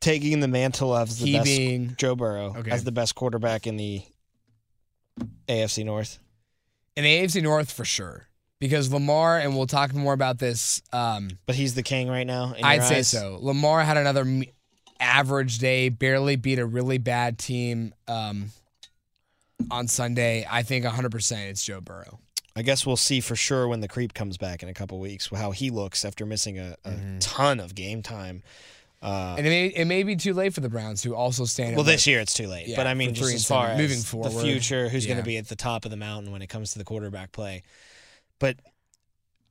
taking 0.00 0.40
the 0.40 0.48
mantle 0.48 0.94
of 0.94 1.08
the 1.18 1.24
He 1.26 1.32
best 1.34 1.44
being 1.44 1.94
Joe 1.96 2.14
Burrow 2.14 2.54
Okay. 2.58 2.70
as 2.70 2.84
the 2.84 2.92
best 2.92 3.14
quarterback 3.14 3.66
in 3.66 3.76
the 3.76 4.02
AFC 5.48 5.84
North? 5.84 6.18
in 6.96 7.02
the 7.04 7.10
AFC 7.22 7.42
North 7.42 7.72
for 7.72 7.84
sure. 7.84 8.28
Because 8.60 8.92
Lamar, 8.92 9.38
and 9.40 9.56
we'll 9.56 9.66
talk 9.66 9.92
more 9.92 10.12
about 10.12 10.38
this. 10.38 10.80
Um, 10.92 11.28
But 11.44 11.56
he's 11.56 11.74
the 11.74 11.82
king 11.82 12.08
right 12.08 12.26
now. 12.26 12.54
in 12.54 12.64
I'd 12.64 12.84
say 12.84 12.98
eyes? 12.98 13.08
so. 13.08 13.36
Lamar 13.42 13.82
had 13.82 13.96
another 13.96 14.24
average 15.00 15.58
day, 15.58 15.88
barely 15.88 16.36
beat 16.36 16.58
a 16.60 16.64
really 16.64 16.98
bad 16.98 17.36
team 17.36 17.92
um, 18.06 18.52
on 19.72 19.88
Sunday. 19.88 20.46
I 20.48 20.62
think 20.62 20.84
100% 20.84 21.48
it's 21.50 21.64
Joe 21.64 21.80
Burrow. 21.80 22.20
I 22.56 22.62
guess 22.62 22.86
we'll 22.86 22.96
see 22.96 23.20
for 23.20 23.34
sure 23.34 23.66
when 23.66 23.80
the 23.80 23.88
creep 23.88 24.14
comes 24.14 24.36
back 24.36 24.62
in 24.62 24.68
a 24.68 24.74
couple 24.74 24.98
weeks 25.00 25.28
how 25.34 25.50
he 25.50 25.70
looks 25.70 26.04
after 26.04 26.24
missing 26.24 26.58
a, 26.58 26.76
a 26.84 26.94
ton 27.20 27.58
of 27.60 27.74
game 27.74 28.02
time. 28.02 28.42
Uh, 29.02 29.34
And 29.36 29.46
it 29.46 29.50
may, 29.50 29.66
it 29.66 29.84
may 29.86 30.02
be 30.02 30.16
too 30.16 30.32
late 30.32 30.54
for 30.54 30.60
the 30.60 30.68
Browns 30.68 31.02
who 31.02 31.14
also 31.14 31.44
stand. 31.44 31.74
well, 31.76 31.84
this 31.84 32.06
year 32.06 32.20
it's 32.20 32.32
too 32.32 32.46
late. 32.46 32.68
Yeah, 32.68 32.76
but 32.76 32.86
I 32.86 32.94
mean, 32.94 33.12
just 33.12 33.34
as 33.34 33.44
far 33.46 33.66
seven. 33.68 33.84
as 33.84 34.12
Moving 34.14 34.32
the 34.32 34.40
future, 34.40 34.88
who's 34.88 35.04
going 35.04 35.18
to 35.18 35.24
be 35.24 35.36
at 35.36 35.48
the 35.48 35.56
top 35.56 35.84
of 35.84 35.90
the 35.90 35.96
mountain 35.96 36.32
when 36.32 36.42
it 36.42 36.46
comes 36.46 36.72
to 36.72 36.78
the 36.78 36.84
quarterback 36.84 37.32
play. 37.32 37.62
But 38.38 38.56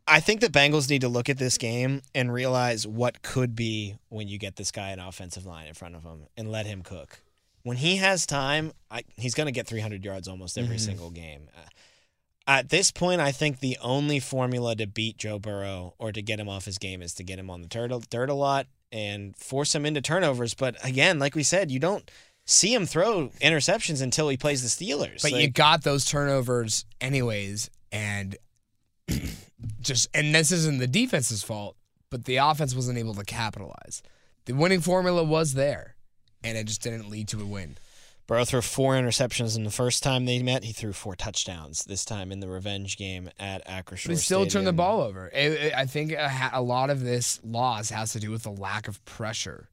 I 0.07 0.19
think 0.22 0.41
the 0.41 0.48
Bengals 0.48 0.89
need 0.89 1.01
to 1.01 1.10
look 1.10 1.29
at 1.29 1.38
this 1.38 1.57
game 1.57 2.01
and 2.15 2.31
realize 2.33 2.88
what 2.88 3.22
could 3.22 3.55
be 3.55 3.95
when 4.10 4.27
you 4.27 4.38
get 4.39 4.55
this 4.55 4.72
guy 4.72 4.89
an 4.89 5.00
offensive 5.00 5.45
line 5.45 5.67
in 5.67 5.74
front 5.74 5.95
of 5.95 6.03
him 6.03 6.27
and 6.36 6.51
let 6.51 6.65
him 6.65 6.81
cook. 6.81 7.19
When 7.63 7.77
he 7.77 7.98
has 7.98 8.25
time, 8.25 8.72
I, 8.89 9.03
he's 9.17 9.33
going 9.36 9.45
to 9.48 9.51
get 9.53 9.67
300 9.67 10.03
yards 10.03 10.27
almost 10.27 10.57
every 10.57 10.77
Mm-hmm. 10.77 10.86
single 10.86 11.10
game. 11.12 11.50
Uh, 11.55 11.62
At 12.45 12.69
this 12.69 12.91
point, 12.91 13.21
I 13.21 13.31
think 13.31 13.59
the 13.59 13.77
only 13.81 14.19
formula 14.19 14.75
to 14.75 14.85
beat 14.85 15.17
Joe 15.17 15.39
Burrow 15.39 15.93
or 15.97 16.12
to 16.12 16.21
get 16.21 16.39
him 16.39 16.50
off 16.50 16.65
his 16.65 16.77
game 16.77 17.01
is 17.01 17.13
to 17.15 17.23
get 17.23 17.39
him 17.39 17.50
on 17.50 17.62
the 17.62 17.67
dirt, 17.67 17.91
dirt 18.09 18.29
a 18.29 18.33
lot 18.33 18.67
and 18.91 19.35
force 19.35 19.73
him 19.73 19.85
into 19.85 20.01
turnovers. 20.01 20.53
But 20.53 20.75
again, 20.85 21.19
like 21.19 21.35
we 21.35 21.43
said, 21.43 21.71
you 21.71 21.79
don't 21.79 22.09
see 22.45 22.73
him 22.73 22.85
throw 22.85 23.29
interceptions 23.41 24.01
until 24.01 24.29
he 24.29 24.38
plays 24.38 24.62
the 24.62 24.85
Steelers. 24.85 25.21
But 25.21 25.33
you 25.33 25.50
got 25.50 25.83
those 25.83 26.05
turnovers 26.05 26.85
anyways, 27.01 27.69
and 27.91 28.35
just 29.81 30.09
and 30.13 30.33
this 30.33 30.51
isn't 30.51 30.79
the 30.79 30.88
defense's 30.88 31.43
fault, 31.43 31.75
but 32.09 32.25
the 32.25 32.38
offense 32.38 32.75
wasn't 32.75 32.97
able 32.97 33.15
to 33.15 33.23
capitalize. 33.23 34.03
The 34.45 34.53
winning 34.53 34.81
formula 34.81 35.23
was 35.23 35.53
there, 35.53 35.95
and 36.43 36.57
it 36.57 36.65
just 36.65 36.81
didn't 36.81 37.09
lead 37.09 37.29
to 37.29 37.41
a 37.41 37.45
win. 37.45 37.77
Burrow 38.25 38.46
threw 38.46 38.62
four 38.62 38.94
interceptions 38.94 39.58
in 39.58 39.63
the 39.65 39.72
first 39.72 40.01
time 40.01 40.25
they 40.25 40.42
met. 40.42 40.63
He 40.63 40.72
threw 40.72 40.94
four 40.94 41.15
touchdowns 41.15 41.84
this 41.84 42.06
time 42.06 42.32
in 42.32 42.39
the 42.39 42.48
revenge 42.48 42.98
game 42.98 43.30
at 43.38 43.68
Acrisure. 43.68 44.08
But 44.08 44.18
still 44.20 44.46
turned 44.48 44.65
the 44.68 44.74
ball 44.74 45.01
over. 45.01 45.27
It- 45.27 45.51
it- 45.51 45.74
I 45.74 45.86
think 45.86 46.12
a, 46.13 46.50
a 46.53 46.62
lot 46.62 46.89
of 46.89 47.01
this 47.01 47.39
loss 47.44 47.89
has 47.89 48.13
to 48.13 48.20
do 48.20 48.32
with 48.32 48.44
the 48.44 48.51
lack 48.51 48.88
of 48.88 49.03
pressure. 49.06 49.70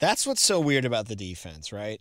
That's 0.00 0.26
what's 0.28 0.42
so 0.42 0.60
weird 0.60 0.84
about 0.84 1.08
the 1.08 1.16
defense, 1.16 1.72
right? 1.72 2.00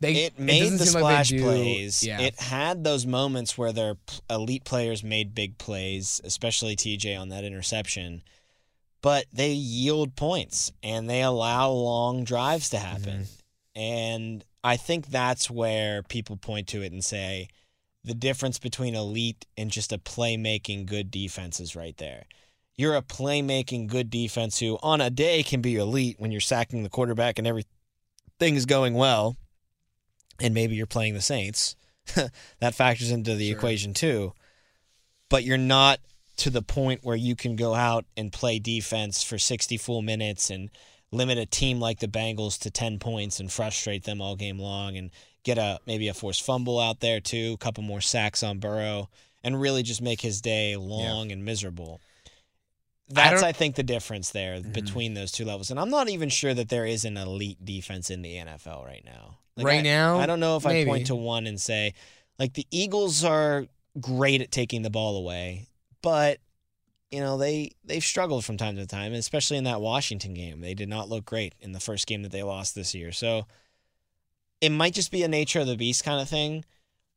They, 0.00 0.24
it 0.24 0.40
made 0.40 0.60
doesn't 0.60 0.78
the 0.78 0.86
seem 0.86 1.00
like 1.02 1.24
splash 1.26 1.40
plays. 1.40 2.02
Yeah, 2.02 2.20
It 2.20 2.40
had 2.40 2.82
those 2.82 3.06
moments 3.06 3.56
where 3.56 3.72
their 3.72 3.94
p- 3.94 4.18
elite 4.28 4.64
players 4.64 5.04
made 5.04 5.36
big 5.36 5.56
plays, 5.56 6.20
especially 6.24 6.74
TJ 6.74 7.16
on 7.20 7.28
that 7.28 7.44
interception. 7.44 8.22
But 9.02 9.26
they 9.32 9.52
yield 9.52 10.16
points 10.16 10.72
and 10.82 11.08
they 11.08 11.22
allow 11.22 11.70
long 11.70 12.24
drives 12.24 12.70
to 12.70 12.78
happen. 12.78 13.20
Mm-hmm. 13.76 13.80
And 13.80 14.44
I 14.62 14.76
think 14.76 15.08
that's 15.08 15.50
where 15.50 16.02
people 16.02 16.36
point 16.36 16.66
to 16.68 16.82
it 16.82 16.92
and 16.92 17.04
say 17.04 17.48
the 18.04 18.14
difference 18.14 18.58
between 18.58 18.94
elite 18.94 19.46
and 19.56 19.70
just 19.70 19.92
a 19.92 19.98
playmaking 19.98 20.86
good 20.86 21.10
defense 21.10 21.60
is 21.60 21.76
right 21.76 21.96
there. 21.96 22.24
You're 22.76 22.96
a 22.96 23.02
playmaking 23.02 23.88
good 23.88 24.08
defense 24.08 24.58
who, 24.60 24.78
on 24.82 25.00
a 25.00 25.10
day, 25.10 25.42
can 25.42 25.60
be 25.60 25.76
elite 25.76 26.16
when 26.18 26.30
you're 26.30 26.40
sacking 26.40 26.82
the 26.82 26.88
quarterback 26.88 27.38
and 27.38 27.46
everything 27.46 27.68
is 28.40 28.66
going 28.66 28.94
well. 28.94 29.36
And 30.40 30.54
maybe 30.54 30.76
you're 30.76 30.86
playing 30.86 31.14
the 31.14 31.20
Saints. 31.20 31.74
that 32.60 32.74
factors 32.74 33.10
into 33.10 33.34
the 33.34 33.48
Sure. 33.48 33.56
equation 33.56 33.94
too. 33.94 34.32
But 35.28 35.44
you're 35.44 35.58
not 35.58 35.98
to 36.38 36.50
the 36.50 36.62
point 36.62 37.00
where 37.02 37.16
you 37.16 37.34
can 37.34 37.56
go 37.56 37.74
out 37.74 38.06
and 38.16 38.32
play 38.32 38.58
defense 38.60 39.22
for 39.24 39.38
60 39.38 39.76
full 39.76 40.02
minutes 40.02 40.50
and 40.50 40.70
limit 41.10 41.38
a 41.38 41.46
team 41.46 41.80
like 41.80 42.00
the 42.00 42.08
Bengals 42.08 42.58
to 42.60 42.70
10 42.70 42.98
points 42.98 43.40
and 43.40 43.50
frustrate 43.50 44.04
them 44.04 44.20
all 44.20 44.36
game 44.36 44.58
long 44.58 44.96
and 44.96 45.10
get 45.42 45.58
a 45.58 45.78
maybe 45.86 46.08
a 46.08 46.14
forced 46.14 46.42
fumble 46.42 46.78
out 46.78 47.00
there 47.00 47.20
too, 47.20 47.52
a 47.54 47.58
couple 47.58 47.82
more 47.82 48.00
sacks 48.00 48.42
on 48.42 48.58
Burrow 48.58 49.08
and 49.42 49.60
really 49.60 49.82
just 49.82 50.02
make 50.02 50.20
his 50.20 50.40
day 50.40 50.76
long 50.76 51.32
and 51.32 51.44
miserable. 51.44 52.00
That's 53.08 53.40
don't- 53.40 53.48
I, 53.48 53.52
think 53.52 53.76
the 53.76 53.82
difference 53.82 54.30
there 54.30 54.58
mm-hmm. 54.58 54.72
between 54.72 55.14
those 55.14 55.32
two 55.32 55.44
levels. 55.44 55.70
And 55.70 55.80
I'm 55.80 55.90
not 55.90 56.10
even 56.10 56.28
sure 56.28 56.52
that 56.52 56.68
there 56.68 56.84
is 56.84 57.04
an 57.04 57.16
elite 57.16 57.64
defense 57.64 58.10
in 58.10 58.20
the 58.20 58.34
NFL 58.34 58.84
right 58.84 59.02
now. 59.04 59.38
Right 59.56 59.80
I- 59.80 59.82
now, 59.82 60.18
I 60.18 60.26
don't 60.26 60.40
know 60.40 60.56
if 60.56 60.66
I 60.66 60.84
point 60.84 61.06
to 61.06 61.14
one 61.14 61.46
and 61.46 61.60
say 61.60 61.94
like 62.38 62.54
the 62.54 62.66
Eagles 62.70 63.24
are 63.24 63.66
great 64.00 64.42
at 64.42 64.50
taking 64.50 64.82
the 64.82 64.90
ball 64.90 65.16
away, 65.16 65.68
but 66.02 66.38
you 67.10 67.20
know 67.20 67.38
they 67.38 67.72
they've 67.84 68.04
struggled 68.04 68.44
from 68.44 68.56
time 68.56 68.76
to 68.76 68.86
time, 68.86 69.12
especially 69.12 69.56
in 69.56 69.64
that 69.64 69.80
Washington 69.80 70.34
game. 70.34 70.60
They 70.60 70.74
did 70.74 70.88
not 70.88 71.08
look 71.08 71.24
great 71.24 71.54
in 71.60 71.72
the 71.72 71.80
first 71.80 72.06
game 72.06 72.22
that 72.22 72.32
they 72.32 72.42
lost 72.42 72.74
this 72.74 72.94
year. 72.94 73.12
So 73.12 73.46
it 74.60 74.70
might 74.70 74.94
just 74.94 75.10
be 75.10 75.22
a 75.22 75.28
nature 75.28 75.60
of 75.60 75.66
the 75.66 75.76
beast 75.76 76.04
kind 76.04 76.20
of 76.20 76.28
thing. 76.28 76.64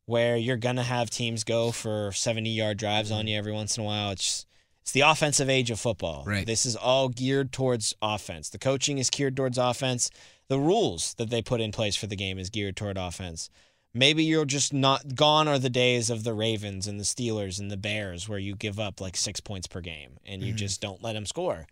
where 0.05 0.35
you're 0.35 0.57
gonna 0.57 0.83
have 0.83 1.09
teams 1.09 1.43
go 1.43 1.71
for 1.71 2.11
70 2.11 2.49
yard 2.49 2.77
drives 2.77 3.11
on 3.11 3.27
you 3.27 3.33
mm-hmm. 3.33 3.39
every 3.39 3.51
once 3.51 3.77
in 3.77 3.83
a 3.83 3.85
while. 3.85 4.11
It's 4.11 4.45
it's 4.81 4.91
the 4.91 5.01
offensive 5.01 5.49
age 5.49 5.69
of 5.69 5.79
football. 5.79 6.23
Right. 6.25 6.45
This 6.45 6.65
is 6.65 6.75
all 6.75 7.09
geared 7.09 7.51
towards 7.51 7.93
offense. 8.01 8.49
The 8.49 8.57
coaching 8.57 8.97
is 8.97 9.09
geared 9.09 9.37
towards 9.37 9.57
offense. 9.57 10.09
The 10.47 10.59
rules 10.59 11.13
that 11.15 11.29
they 11.29 11.41
put 11.41 11.61
in 11.61 11.71
place 11.71 11.95
for 11.95 12.07
the 12.07 12.15
game 12.15 12.39
is 12.39 12.49
geared 12.49 12.75
toward 12.75 12.97
offense. 12.97 13.49
Maybe 13.93 14.23
you're 14.23 14.45
just 14.45 14.73
not 14.73 15.15
gone 15.15 15.47
are 15.47 15.59
the 15.59 15.69
days 15.69 16.09
of 16.09 16.23
the 16.23 16.33
Ravens 16.33 16.87
and 16.87 16.99
the 16.99 17.03
Steelers 17.03 17.59
and 17.59 17.69
the 17.69 17.77
Bears 17.77 18.29
where 18.29 18.39
you 18.39 18.55
give 18.55 18.79
up 18.79 19.01
like 19.01 19.17
six 19.17 19.41
points 19.41 19.67
per 19.67 19.81
game 19.81 20.17
and 20.25 20.41
you 20.41 20.49
mm-hmm. 20.49 20.57
just 20.57 20.81
don't 20.81 21.03
let 21.03 21.13
them 21.13 21.25
score. 21.25 21.67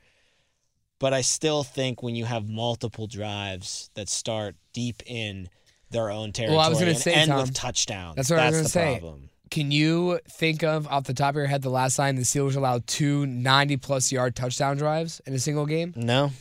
But 0.99 1.13
I 1.13 1.21
still 1.21 1.63
think 1.63 2.03
when 2.03 2.15
you 2.15 2.25
have 2.25 2.49
multiple 2.49 3.07
drives 3.07 3.89
that 3.93 4.09
start 4.09 4.55
deep 4.73 5.01
in 5.05 5.49
their 5.91 6.11
own 6.11 6.33
territory 6.33 6.57
Well, 6.57 6.65
I 6.65 6.69
was 6.69 6.79
gonna 6.79 6.91
and 6.91 6.99
say, 6.99 7.13
end 7.13 7.29
Tom, 7.29 7.41
with 7.41 7.53
touchdowns, 7.53 8.17
that's 8.17 8.29
what 8.29 8.39
I 8.39 8.47
was 8.47 8.61
that's 8.61 8.73
gonna 8.73 8.85
say. 8.85 8.99
problem. 8.99 9.29
Can 9.49 9.71
you 9.71 10.19
think 10.29 10.61
of 10.61 10.87
off 10.87 11.05
the 11.05 11.13
top 11.13 11.29
of 11.29 11.35
your 11.37 11.47
head 11.47 11.61
the 11.61 11.69
last 11.69 11.95
time 11.95 12.17
the 12.17 12.21
Steelers 12.21 12.55
allowed 12.55 12.85
two 12.85 13.25
90 13.25 13.77
plus 13.77 14.11
yard 14.11 14.35
touchdown 14.35 14.77
drives 14.77 15.21
in 15.25 15.33
a 15.33 15.39
single 15.39 15.65
game? 15.65 15.93
No. 15.95 16.31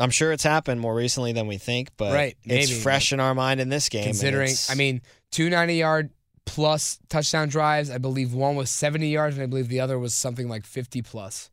I'm 0.00 0.10
sure 0.10 0.32
it's 0.32 0.42
happened 0.42 0.80
more 0.80 0.94
recently 0.94 1.32
than 1.32 1.46
we 1.46 1.56
think, 1.56 1.90
but 1.96 2.12
Right, 2.12 2.36
it's 2.44 2.70
maybe. 2.70 2.80
fresh 2.80 3.12
in 3.12 3.20
our 3.20 3.34
mind 3.34 3.60
in 3.60 3.68
this 3.68 3.88
game. 3.88 4.04
Considering, 4.04 4.52
I 4.68 4.74
mean, 4.74 5.02
two 5.30 5.48
90 5.48 5.74
yard 5.76 6.10
plus 6.46 6.98
touchdown 7.08 7.48
drives. 7.48 7.90
I 7.90 7.98
believe 7.98 8.34
one 8.34 8.56
was 8.56 8.70
70 8.70 9.08
yards, 9.08 9.36
and 9.36 9.42
I 9.42 9.46
believe 9.46 9.68
the 9.68 9.80
other 9.80 9.98
was 9.98 10.14
something 10.14 10.48
like 10.48 10.66
50 10.66 11.02
plus. 11.02 11.50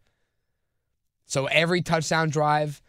So 1.26 1.46
every 1.46 1.82
touchdown 1.82 2.30
drive, 2.30 2.82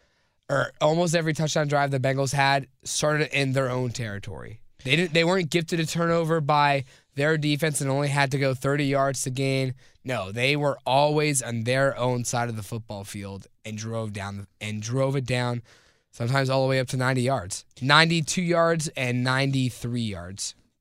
or 0.49 0.73
almost 0.81 1.15
every 1.15 1.33
touchdown 1.33 1.69
drive 1.69 1.91
the 1.91 2.01
Bengals 2.01 2.33
had, 2.33 2.67
started 2.83 3.29
in 3.39 3.53
their 3.53 3.71
own 3.71 3.91
territory. 3.91 4.61
They 4.85 4.97
didn't. 4.97 5.13
They 5.15 5.23
weren't 5.23 5.51
gifted 5.51 5.79
a 5.79 5.87
turnover 5.87 6.41
by 6.41 6.85
their 7.15 7.39
defense 7.39 7.81
and 7.81 7.89
only 7.91 8.09
had 8.09 8.33
to 8.33 8.39
go 8.39 8.53
30 8.55 8.85
yards 8.87 9.23
to 9.23 9.31
gain. 9.31 9.75
No, 10.03 10.33
they 10.33 10.57
were 10.57 10.79
always 10.85 11.41
on 11.41 11.65
their 11.65 11.97
own 11.97 12.25
side 12.25 12.49
of 12.49 12.57
the 12.57 12.63
football 12.65 13.05
field 13.05 13.47
and 13.65 13.77
drove 13.77 14.13
down 14.13 14.47
and 14.61 14.83
drove 14.83 15.17
it 15.17 15.27
down, 15.27 15.63
sometimes 16.11 16.51
all 16.51 16.63
the 16.63 16.69
way 16.69 16.81
up 16.81 16.89
to 16.89 16.97
90 16.97 17.23
yards, 17.23 17.65
92 17.81 18.43
yards 18.43 18.89
and 18.97 19.25
93 19.25 20.01
yards. 20.01 20.55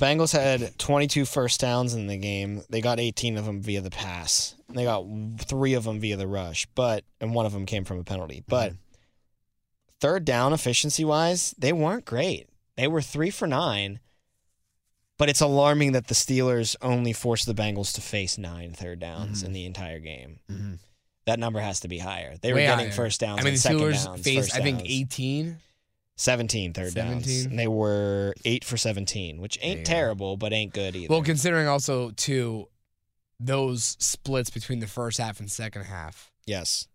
Bengals 0.00 0.32
had 0.32 0.78
22 0.78 1.24
first 1.24 1.60
downs 1.60 1.94
in 1.94 2.06
the 2.06 2.16
game. 2.16 2.62
They 2.70 2.80
got 2.80 3.00
18 3.00 3.38
of 3.38 3.44
them 3.44 3.62
via 3.62 3.80
the 3.80 3.90
pass. 3.90 4.54
They 4.68 4.84
got 4.84 5.04
three 5.40 5.74
of 5.74 5.84
them 5.84 6.00
via 6.00 6.16
the 6.16 6.26
rush, 6.26 6.66
but 6.74 7.04
and 7.20 7.34
one 7.34 7.46
of 7.46 7.52
them 7.52 7.66
came 7.66 7.84
from 7.84 7.98
a 7.98 8.04
penalty. 8.04 8.36
Mm-hmm. 8.36 8.50
But 8.50 8.72
third 10.00 10.24
down 10.24 10.52
efficiency 10.52 11.04
wise, 11.04 11.54
they 11.58 11.72
weren't 11.72 12.04
great. 12.04 12.48
They 12.76 12.88
were 12.88 13.02
three 13.02 13.30
for 13.30 13.46
nine. 13.46 14.00
But 15.18 15.28
it's 15.28 15.42
alarming 15.42 15.92
that 15.92 16.06
the 16.06 16.14
Steelers 16.14 16.76
only 16.80 17.12
forced 17.12 17.44
the 17.44 17.52
Bengals 17.52 17.92
to 17.94 18.00
face 18.00 18.38
nine 18.38 18.72
third 18.72 19.00
downs 19.00 19.38
mm-hmm. 19.38 19.46
in 19.46 19.52
the 19.52 19.66
entire 19.66 19.98
game. 19.98 20.40
Mm-hmm. 20.50 20.74
That 21.26 21.38
number 21.38 21.60
has 21.60 21.80
to 21.80 21.88
be 21.88 21.98
higher. 21.98 22.36
They 22.40 22.54
were 22.54 22.60
getting 22.60 22.86
higher. 22.86 22.90
first 22.90 23.20
downs. 23.20 23.40
I 23.40 23.42
mean, 23.42 23.48
and 23.48 23.56
the 23.56 23.60
second 23.60 23.80
Steelers 23.80 24.04
downs, 24.06 24.22
faced, 24.22 24.56
I 24.56 24.62
think, 24.62 24.78
downs. 24.78 24.90
18. 26.20 26.72
17 26.72 26.72
third 26.74 26.94
downs. 26.94 27.24
17? 27.26 27.50
And 27.50 27.58
they 27.58 27.66
were 27.68 28.34
8 28.44 28.64
for 28.64 28.76
17, 28.76 29.40
which 29.40 29.58
ain't 29.62 29.78
Damn. 29.78 29.84
terrible, 29.84 30.36
but 30.36 30.52
ain't 30.52 30.72
good 30.74 30.94
either. 30.96 31.12
Well, 31.12 31.22
considering 31.22 31.66
also, 31.68 32.10
too, 32.10 32.68
those 33.38 33.96
splits 33.98 34.50
between 34.50 34.80
the 34.80 34.86
first 34.86 35.18
half 35.18 35.40
and 35.40 35.50
second 35.50 35.84
half. 35.84 36.30
yes. 36.46 36.86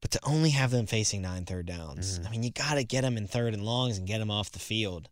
But 0.00 0.12
to 0.12 0.20
only 0.22 0.50
have 0.50 0.70
them 0.70 0.86
facing 0.86 1.22
nine 1.22 1.44
third 1.44 1.66
downs, 1.66 2.18
Mm-hmm. 2.20 2.26
I 2.28 2.30
mean, 2.30 2.42
you 2.44 2.50
got 2.52 2.74
to 2.74 2.84
get 2.84 3.00
them 3.00 3.16
in 3.16 3.26
third 3.26 3.52
and 3.52 3.64
longs 3.64 3.98
and 3.98 4.06
get 4.06 4.18
them 4.18 4.30
off 4.30 4.52
the 4.52 4.60
field, 4.60 5.08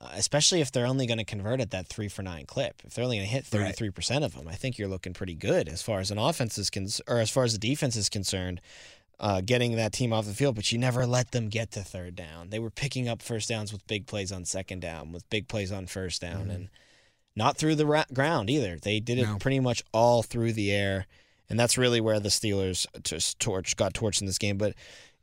uh, 0.00 0.10
especially 0.12 0.60
if 0.60 0.70
they're 0.70 0.86
only 0.86 1.04
going 1.08 1.18
to 1.18 1.24
convert 1.24 1.60
at 1.60 1.72
that 1.72 1.88
three 1.88 2.06
for 2.06 2.22
nine 2.22 2.46
clip. 2.46 2.80
If 2.84 2.94
they're 2.94 3.02
only 3.02 3.16
going 3.16 3.26
to 3.28 3.34
hit 3.34 3.44
33% 3.46 4.24
of 4.24 4.34
them, 4.36 4.46
I 4.46 4.54
think 4.54 4.78
you're 4.78 4.86
looking 4.86 5.14
pretty 5.14 5.34
good 5.34 5.68
as 5.68 5.82
far 5.82 5.98
as 5.98 6.12
an 6.12 6.18
offense 6.18 6.58
is 6.58 6.70
con- 6.70 6.86
or 7.08 7.18
as 7.18 7.28
far 7.28 7.42
as 7.42 7.54
the 7.54 7.58
defense 7.58 7.96
is 7.96 8.08
concerned. 8.08 8.60
Uh, 9.20 9.40
getting 9.40 9.74
that 9.74 9.92
team 9.92 10.12
off 10.12 10.26
the 10.26 10.32
field, 10.32 10.54
but 10.54 10.70
you 10.70 10.78
never 10.78 11.04
let 11.04 11.32
them 11.32 11.48
get 11.48 11.72
to 11.72 11.80
third 11.82 12.14
down. 12.14 12.50
They 12.50 12.60
were 12.60 12.70
picking 12.70 13.08
up 13.08 13.20
first 13.20 13.48
downs 13.48 13.72
with 13.72 13.84
big 13.88 14.06
plays 14.06 14.30
on 14.30 14.44
second 14.44 14.78
down, 14.80 15.10
with 15.10 15.28
big 15.28 15.48
plays 15.48 15.72
on 15.72 15.86
first 15.88 16.20
down, 16.20 16.50
and 16.50 16.68
not 17.34 17.56
through 17.56 17.74
the 17.74 17.84
ra- 17.84 18.04
ground 18.14 18.48
either. 18.48 18.78
They 18.80 19.00
did 19.00 19.18
it 19.18 19.24
No. 19.26 19.36
pretty 19.38 19.58
much 19.58 19.82
all 19.92 20.22
through 20.22 20.52
the 20.52 20.70
air, 20.70 21.06
and 21.50 21.58
that's 21.58 21.76
really 21.76 22.00
where 22.00 22.20
the 22.20 22.28
Steelers 22.28 22.86
just 23.02 23.40
torch 23.40 23.74
got 23.76 23.92
torched 23.92 24.20
in 24.20 24.28
this 24.28 24.38
game. 24.38 24.56
But 24.56 24.74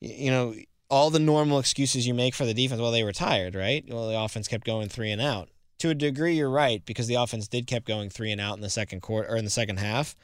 you 0.02 0.30
know, 0.30 0.56
all 0.90 1.10
the 1.10 1.18
normal 1.20 1.58
excuses 1.58 2.06
you 2.06 2.14
make 2.14 2.36
for 2.36 2.46
the 2.46 2.54
defense, 2.54 2.82
well, 2.82 2.92
they 2.92 3.04
were 3.04 3.14
tired, 3.14 3.56
right? 3.56 3.86
Well, 3.88 4.10
the 4.10 4.20
offense 4.20 4.50
kept 4.50 4.66
going 4.66 4.90
three 4.90 5.12
and 5.12 5.22
out. 5.22 5.48
To 5.80 5.90
a 5.92 5.96
degree, 5.96 6.36
you're 6.36 6.50
right 6.50 6.86
because 6.86 7.08
the 7.08 7.16
offense 7.16 7.48
did 7.48 7.66
kept 7.66 7.88
going 7.88 8.10
three 8.10 8.34
and 8.34 8.42
out 8.42 8.58
in 8.58 8.62
the 8.62 8.70
second 8.70 9.02
quarter 9.02 9.30
or 9.30 9.38
in 9.38 9.46
the 9.46 9.50
second 9.52 9.78
half. 9.80 10.18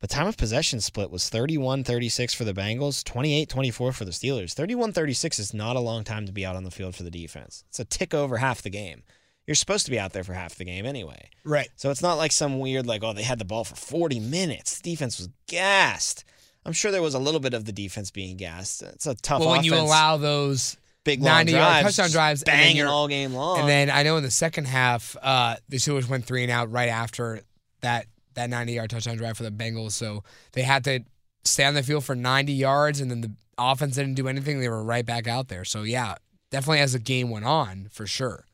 But 0.00 0.08
time 0.10 0.26
of 0.26 0.36
possession 0.38 0.80
split 0.80 1.10
was 1.10 1.24
31-36 1.30 2.34
for 2.34 2.44
the 2.44 2.54
Bengals, 2.54 3.02
28-24 3.04 3.72
for 3.94 4.04
the 4.04 4.10
Steelers. 4.10 4.54
31-36 4.54 5.38
is 5.38 5.52
not 5.52 5.76
a 5.76 5.80
long 5.80 6.04
time 6.04 6.24
to 6.26 6.32
be 6.32 6.46
out 6.46 6.56
on 6.56 6.64
the 6.64 6.70
field 6.70 6.94
for 6.94 7.02
the 7.02 7.10
defense. 7.10 7.64
It's 7.68 7.80
a 7.80 7.84
tick 7.84 8.14
over 8.14 8.38
half 8.38 8.62
the 8.62 8.70
game. 8.70 9.02
You're 9.46 9.54
supposed 9.56 9.84
to 9.86 9.90
be 9.90 9.98
out 9.98 10.12
there 10.12 10.24
for 10.24 10.32
half 10.32 10.54
the 10.54 10.64
game 10.64 10.86
anyway. 10.86 11.28
Right. 11.44 11.68
So 11.76 11.90
it's 11.90 12.02
not 12.02 12.14
like 12.14 12.32
some 12.32 12.60
weird 12.60 12.86
like 12.86 13.02
oh 13.02 13.12
they 13.12 13.22
had 13.24 13.38
the 13.38 13.44
ball 13.44 13.64
for 13.64 13.74
40 13.74 14.20
minutes. 14.20 14.80
The 14.80 14.90
defense 14.90 15.18
was 15.18 15.28
gassed. 15.48 16.24
I'm 16.64 16.72
sure 16.72 16.90
there 16.92 17.02
was 17.02 17.14
a 17.14 17.18
little 17.18 17.40
bit 17.40 17.52
of 17.54 17.64
the 17.64 17.72
defense 17.72 18.10
being 18.10 18.36
gassed. 18.36 18.82
It's 18.82 19.06
a 19.06 19.14
tough 19.16 19.40
Well, 19.40 19.50
when 19.50 19.64
you 19.64 19.72
offense. 19.72 19.88
allow 19.88 20.16
those 20.18 20.76
big 21.04 21.20
long 21.20 21.32
90 21.46 21.52
yard 21.52 21.62
drives, 21.62 21.96
touchdown 21.96 22.10
drives, 22.12 22.44
banging 22.44 22.84
all 22.84 23.08
game 23.08 23.34
long. 23.34 23.60
And 23.60 23.68
then 23.68 23.90
I 23.90 24.02
know 24.02 24.16
in 24.18 24.22
the 24.22 24.30
second 24.30 24.66
half, 24.66 25.16
uh, 25.20 25.56
the 25.68 25.78
Steelers 25.78 26.08
went 26.08 26.26
three 26.26 26.42
and 26.42 26.52
out 26.52 26.70
right 26.70 26.88
after 26.90 27.40
that 27.80 28.06
that 28.34 28.50
90 28.50 28.72
yard 28.72 28.90
touchdown 28.90 29.16
drive 29.16 29.36
for 29.36 29.42
the 29.42 29.50
Bengals. 29.50 29.92
So 29.92 30.24
they 30.52 30.62
had 30.62 30.84
to 30.84 31.00
stay 31.44 31.64
on 31.64 31.74
the 31.74 31.82
field 31.82 32.04
for 32.04 32.14
90 32.14 32.52
yards, 32.52 33.00
and 33.00 33.10
then 33.10 33.20
the 33.22 33.32
offense 33.58 33.96
didn't 33.96 34.14
do 34.14 34.28
anything. 34.28 34.60
They 34.60 34.68
were 34.68 34.82
right 34.82 35.04
back 35.06 35.26
out 35.26 35.48
there. 35.48 35.64
So 35.64 35.82
yeah, 35.82 36.14
definitely 36.50 36.80
as 36.80 36.92
the 36.92 36.98
game 36.98 37.30
went 37.30 37.44
on, 37.44 37.88
for 37.90 38.06
sure. 38.06 38.44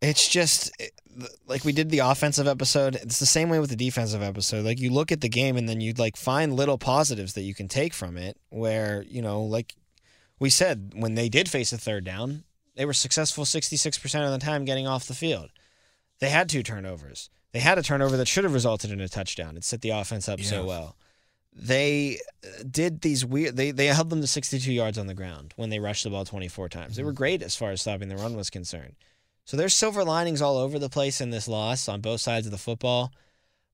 it's 0.00 0.28
just 0.28 0.70
like 1.46 1.64
we 1.64 1.72
did 1.72 1.90
the 1.90 2.00
offensive 2.00 2.46
episode. 2.46 2.96
It's 2.96 3.18
the 3.18 3.26
same 3.26 3.48
way 3.48 3.58
with 3.58 3.70
the 3.70 3.76
defensive 3.76 4.22
episode. 4.22 4.64
Like 4.64 4.80
you 4.80 4.90
look 4.90 5.10
at 5.10 5.20
the 5.20 5.28
game 5.28 5.56
and 5.56 5.68
then 5.68 5.80
you 5.80 5.92
like 5.94 6.16
find 6.16 6.54
little 6.54 6.78
positives 6.78 7.32
that 7.34 7.42
you 7.42 7.54
can 7.54 7.68
take 7.68 7.94
from 7.94 8.16
it. 8.16 8.36
Where 8.50 9.02
you 9.08 9.22
know, 9.22 9.42
like 9.42 9.74
we 10.38 10.50
said, 10.50 10.92
when 10.94 11.14
they 11.14 11.28
did 11.28 11.48
face 11.48 11.72
a 11.72 11.78
third 11.78 12.04
down, 12.04 12.44
they 12.74 12.84
were 12.84 12.92
successful 12.92 13.44
sixty 13.44 13.76
six 13.76 13.98
percent 13.98 14.24
of 14.24 14.32
the 14.32 14.44
time 14.44 14.64
getting 14.64 14.86
off 14.86 15.06
the 15.06 15.14
field. 15.14 15.50
They 16.20 16.28
had 16.30 16.48
two 16.48 16.62
turnovers. 16.62 17.30
They 17.56 17.60
had 17.60 17.78
a 17.78 17.82
turnover 17.82 18.18
that 18.18 18.28
should 18.28 18.44
have 18.44 18.52
resulted 18.52 18.90
in 18.90 19.00
a 19.00 19.08
touchdown. 19.08 19.56
It 19.56 19.64
set 19.64 19.80
the 19.80 19.88
offense 19.88 20.28
up 20.28 20.42
so 20.42 20.66
well. 20.66 20.94
They 21.54 22.18
uh, 22.44 22.64
did 22.70 23.00
these 23.00 23.24
weird. 23.24 23.56
They 23.56 23.70
they 23.70 23.86
held 23.86 24.10
them 24.10 24.20
to 24.20 24.26
62 24.26 24.70
yards 24.70 24.98
on 24.98 25.06
the 25.06 25.14
ground 25.14 25.54
when 25.56 25.70
they 25.70 25.78
rushed 25.78 26.04
the 26.04 26.10
ball 26.10 26.26
24 26.26 26.68
times. 26.68 26.96
They 26.96 27.02
were 27.02 27.14
great 27.14 27.40
as 27.40 27.56
far 27.56 27.70
as 27.70 27.80
stopping 27.80 28.10
the 28.10 28.16
run 28.18 28.36
was 28.36 28.50
concerned. 28.50 28.94
So 29.46 29.56
there's 29.56 29.72
silver 29.72 30.04
linings 30.04 30.42
all 30.42 30.58
over 30.58 30.78
the 30.78 30.90
place 30.90 31.22
in 31.22 31.30
this 31.30 31.48
loss 31.48 31.88
on 31.88 32.02
both 32.02 32.20
sides 32.20 32.44
of 32.46 32.52
the 32.52 32.58
football. 32.58 33.10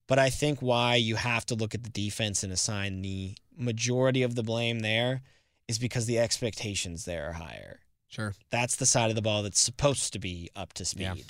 But 0.07 0.21
I 0.21 0.31
think 0.31 0.63
why 0.63 0.95
you 0.95 1.17
have 1.17 1.45
to 1.47 1.57
look 1.57 1.75
at 1.75 1.83
the 1.83 1.91
defense 1.91 2.45
and 2.45 2.53
assign 2.53 3.03
the 3.03 3.35
majority 3.57 4.23
of 4.23 4.37
the 4.37 4.45
blame 4.45 4.79
there 4.79 5.23
is 5.67 5.81
because 5.81 6.07
the 6.07 6.21
expectations 6.21 7.05
there 7.05 7.31
are 7.31 7.33
higher. 7.33 7.81
Sure. 8.07 8.33
That's 8.51 8.77
the 8.77 8.87
side 8.87 9.11
of 9.11 9.17
the 9.17 9.23
ball 9.23 9.43
that's 9.43 9.59
supposed 9.59 10.13
to 10.13 10.21
be 10.21 10.51
up 10.55 10.73
to 10.75 10.85
speed. 10.85 11.03
Yeah. 11.17 11.23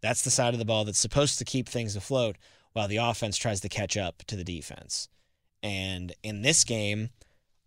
That's 0.00 0.22
the 0.22 0.30
side 0.30 0.54
of 0.54 0.58
the 0.58 0.64
ball 0.64 0.84
that's 0.84 0.98
supposed 0.98 1.38
to 1.38 1.44
keep 1.44 1.68
things 1.68 1.96
afloat 1.96 2.36
while 2.72 2.88
the 2.88 2.98
offense 2.98 3.36
tries 3.36 3.60
to 3.60 3.68
catch 3.68 3.96
up 3.96 4.22
to 4.26 4.36
the 4.36 4.44
defense. 4.44 5.08
And 5.62 6.12
in 6.22 6.42
this 6.42 6.64
game, 6.64 7.10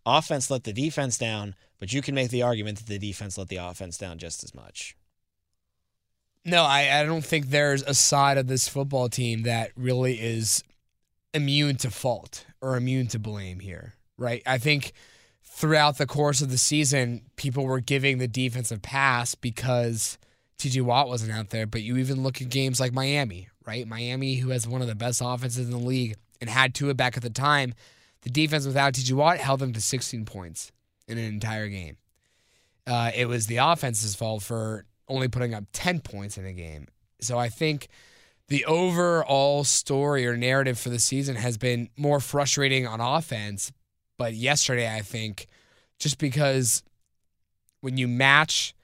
offense 0.06 0.50
let 0.50 0.64
the 0.64 0.74
defense 0.74 1.18
down, 1.18 1.56
but 1.80 1.92
you 1.92 2.02
can 2.02 2.16
make 2.16 2.30
the 2.30 2.44
argument 2.44 2.78
that 2.78 2.88
the 2.88 3.00
defense 3.00 3.38
let 3.38 3.50
the 3.50 3.58
offense 3.58 3.98
down 3.98 4.18
just 4.18 4.44
as 4.44 4.56
much. 4.56 4.96
No, 6.44 6.64
I, 6.64 7.02
I 7.02 7.04
don't 7.04 7.26
think 7.26 7.48
there's 7.48 7.84
a 7.84 7.94
side 7.94 8.38
of 8.38 8.48
this 8.48 8.68
football 8.68 9.10
team 9.10 9.44
that 9.44 9.72
really 9.76 10.20
is 10.20 10.64
immune 11.34 11.76
to 11.78 11.92
fault 11.92 12.46
or 12.62 12.76
immune 12.76 13.08
to 13.08 13.20
blame 13.20 13.60
here, 13.60 13.94
right? 14.18 14.42
I 14.46 14.58
think 14.58 14.94
throughout 15.44 15.98
the 15.98 16.08
course 16.08 16.42
of 16.42 16.50
the 16.50 16.58
season, 16.58 17.22
people 17.36 17.66
were 17.66 17.80
giving 17.80 18.18
the 18.18 18.28
defensive 18.28 18.82
pass 18.82 19.36
because 19.36 20.18
TJ 20.62 20.84
Watt 20.84 21.08
wasn't 21.08 21.32
out 21.32 21.50
there, 21.50 21.66
but 21.66 21.82
you 21.82 21.98
even 21.98 22.22
look 22.22 22.42
at 22.42 22.50
games 22.50 22.80
like 22.80 22.94
Miami, 22.94 23.50
right? 23.66 23.88
Miami, 23.88 24.36
who 24.36 24.50
has 24.50 24.68
one 24.68 24.82
of 24.82 24.88
the 24.88 24.96
best 24.96 25.22
offenses 25.24 25.66
in 25.66 25.72
the 25.72 25.78
league 25.78 26.16
and 26.40 26.50
had 26.50 26.76
Tua 26.76 26.94
back 26.94 27.18
at 27.18 27.24
the 27.24 27.32
time, 27.32 27.74
the 28.22 28.30
defense 28.30 28.68
without 28.68 28.94
TJ 28.94 29.14
Watt 29.14 29.38
held 29.38 29.60
them 29.60 29.74
to 29.74 29.82
16 29.82 30.24
points 30.26 30.72
in 31.08 31.18
an 31.18 31.26
entire 31.26 31.68
game. 31.68 31.98
Uh, 32.86 33.10
it 33.16 33.28
was 33.28 33.48
the 33.48 33.58
offense's 33.58 34.16
fault 34.16 34.44
for 34.44 34.86
only 35.08 35.28
putting 35.28 35.54
up 35.54 35.64
10 35.74 36.00
points 36.02 36.38
in 36.38 36.46
a 36.46 36.54
game. 36.54 36.88
So 37.22 37.40
I 37.40 37.50
think 37.50 37.88
the 38.48 38.66
overall 38.66 39.64
story 39.64 40.28
or 40.28 40.38
narrative 40.38 40.78
for 40.78 40.90
the 40.90 41.00
season 41.00 41.36
has 41.36 41.58
been 41.58 41.90
more 41.98 42.20
frustrating 42.20 42.86
on 42.86 43.02
offense. 43.02 43.72
But 44.18 44.36
yesterday, 44.36 44.94
I 44.94 45.02
think, 45.02 45.48
just 45.98 46.20
because 46.20 46.84
when 47.82 47.98
you 47.98 48.08
match 48.08 48.76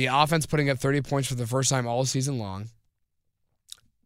the 0.00 0.06
offense 0.06 0.46
putting 0.46 0.70
up 0.70 0.78
30 0.78 1.02
points 1.02 1.28
for 1.28 1.34
the 1.34 1.46
first 1.46 1.68
time 1.68 1.86
all 1.86 2.06
season 2.06 2.38
long, 2.38 2.70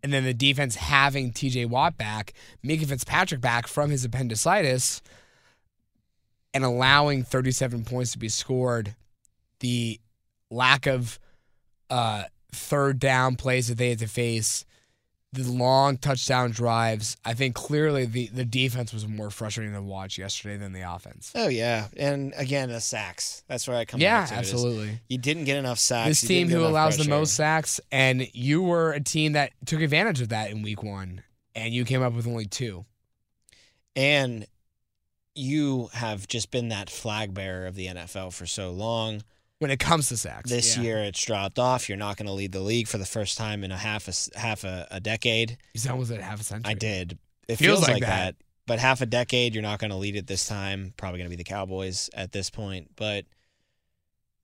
and 0.02 0.12
then 0.12 0.24
the 0.24 0.35
defense 0.35 0.74
having 0.74 1.30
TJ 1.30 1.68
Watt 1.68 1.96
back, 1.96 2.33
Minkah 2.64 2.87
Fitzpatrick 2.87 3.40
back 3.40 3.68
from 3.68 3.90
his 3.90 4.04
appendicitis, 4.04 5.02
and 6.52 6.64
allowing 6.64 7.22
37 7.22 7.85
points 7.85 8.11
to 8.11 8.18
be 8.18 8.28
scored, 8.28 8.96
the 9.61 10.00
lack 10.50 10.87
of 10.87 11.20
uh, 11.90 12.24
third 12.50 12.98
down 12.98 13.37
plays 13.37 13.68
that 13.68 13.78
they 13.78 13.90
had 13.90 14.00
to 14.00 14.09
face, 14.09 14.64
the 15.35 15.51
long 15.53 15.99
touchdown 15.99 16.51
drives. 16.51 17.16
I 17.25 17.35
think 17.35 17.55
clearly 17.55 18.07
the, 18.07 18.29
the 18.29 18.44
defense 18.44 18.92
was 18.92 19.07
more 19.07 19.31
frustrating 19.31 19.75
to 19.75 19.83
watch 19.83 20.16
yesterday 20.18 20.57
than 20.57 20.73
the 20.73 20.81
offense. 20.83 21.33
Oh 21.35 21.49
yeah, 21.49 21.88
and 21.97 22.33
again, 22.37 22.68
the 22.70 22.81
sacks. 22.81 23.42
That's 23.49 23.66
where 23.68 23.77
I 23.77 23.85
come. 23.85 24.01
Yeah, 24.01 24.27
to 24.27 24.35
absolutely. 24.35 25.01
You 25.09 25.18
didn't 25.18 25.44
get 25.44 25.57
enough 25.59 25.79
sacks. 25.79 26.20
This 26.20 26.29
team 26.29 26.49
who 26.49 26.64
allows 26.64 26.97
the 26.97 27.09
most 27.09 27.35
sacks, 27.35 27.81
and 27.92 28.29
you 28.33 28.62
were 28.62 28.92
a 28.92 29.01
team 29.01 29.33
that 29.33 29.53
took 29.66 29.81
advantage 29.81 30.20
of 30.20 30.31
that 30.31 30.51
in 30.51 30.62
week 30.62 30.83
one, 30.83 31.23
and 31.55 31.75
you 31.75 31.85
came 31.85 32.03
up 32.03 32.14
with 32.14 32.27
only 32.27 32.47
two. 32.47 32.85
and 33.97 34.47
you 35.37 35.88
have 35.94 36.29
just 36.29 36.51
been 36.53 36.68
that 36.68 36.88
flag 36.88 37.35
bearer 37.35 37.66
of 37.66 37.75
the 37.75 37.87
NFL 37.88 38.33
for 38.33 38.47
so 38.47 38.70
long. 38.70 39.23
When 39.61 39.71
it 39.71 39.79
comes 39.79 40.09
to 40.09 40.17
sacks, 40.17 40.51
This 40.51 40.77
Yeah. 40.77 40.83
year, 40.83 40.99
it's 41.05 41.25
dropped 41.25 41.59
off. 41.59 41.88
You're 41.88 41.97
not 41.99 42.17
going 42.17 42.27
to 42.27 42.33
lead 42.33 42.53
the 42.53 42.61
league 42.61 42.88
for 42.88 42.99
the 42.99 43.07
first 43.07 43.38
time 43.38 43.64
in 43.64 43.71
a 43.71 43.77
half 43.79 44.07
a 44.09 44.11
s- 44.11 44.29
half 44.35 44.64
a, 44.64 44.87
a 44.90 45.01
decade. 45.01 45.57
you 45.73 45.81
sound 45.81 45.99
was 45.99 46.11
it 46.11 46.21
half 46.21 46.40
a 46.40 46.45
century? 46.45 46.71
I 46.71 46.75
did. 46.75 47.19
It 47.49 47.57
Feels 47.57 47.79
feels, 47.79 47.83
like 47.83 47.93
like, 47.95 48.03
that. 48.03 48.09
that. 48.09 48.45
But 48.67 48.79
half 48.79 49.01
a 49.01 49.07
decade, 49.07 49.55
you're 49.55 49.62
not 49.62 49.79
going 49.79 49.90
to 49.90 49.97
lead 49.97 50.17
it 50.17 50.27
this 50.27 50.47
time. 50.47 50.93
Probably 50.97 51.19
going 51.19 51.27
to 51.31 51.37
be 51.37 51.43
the 51.43 51.45
Cowboys 51.49 52.11
at 52.14 52.33
this 52.33 52.51
point. 52.51 52.90
But 52.97 53.27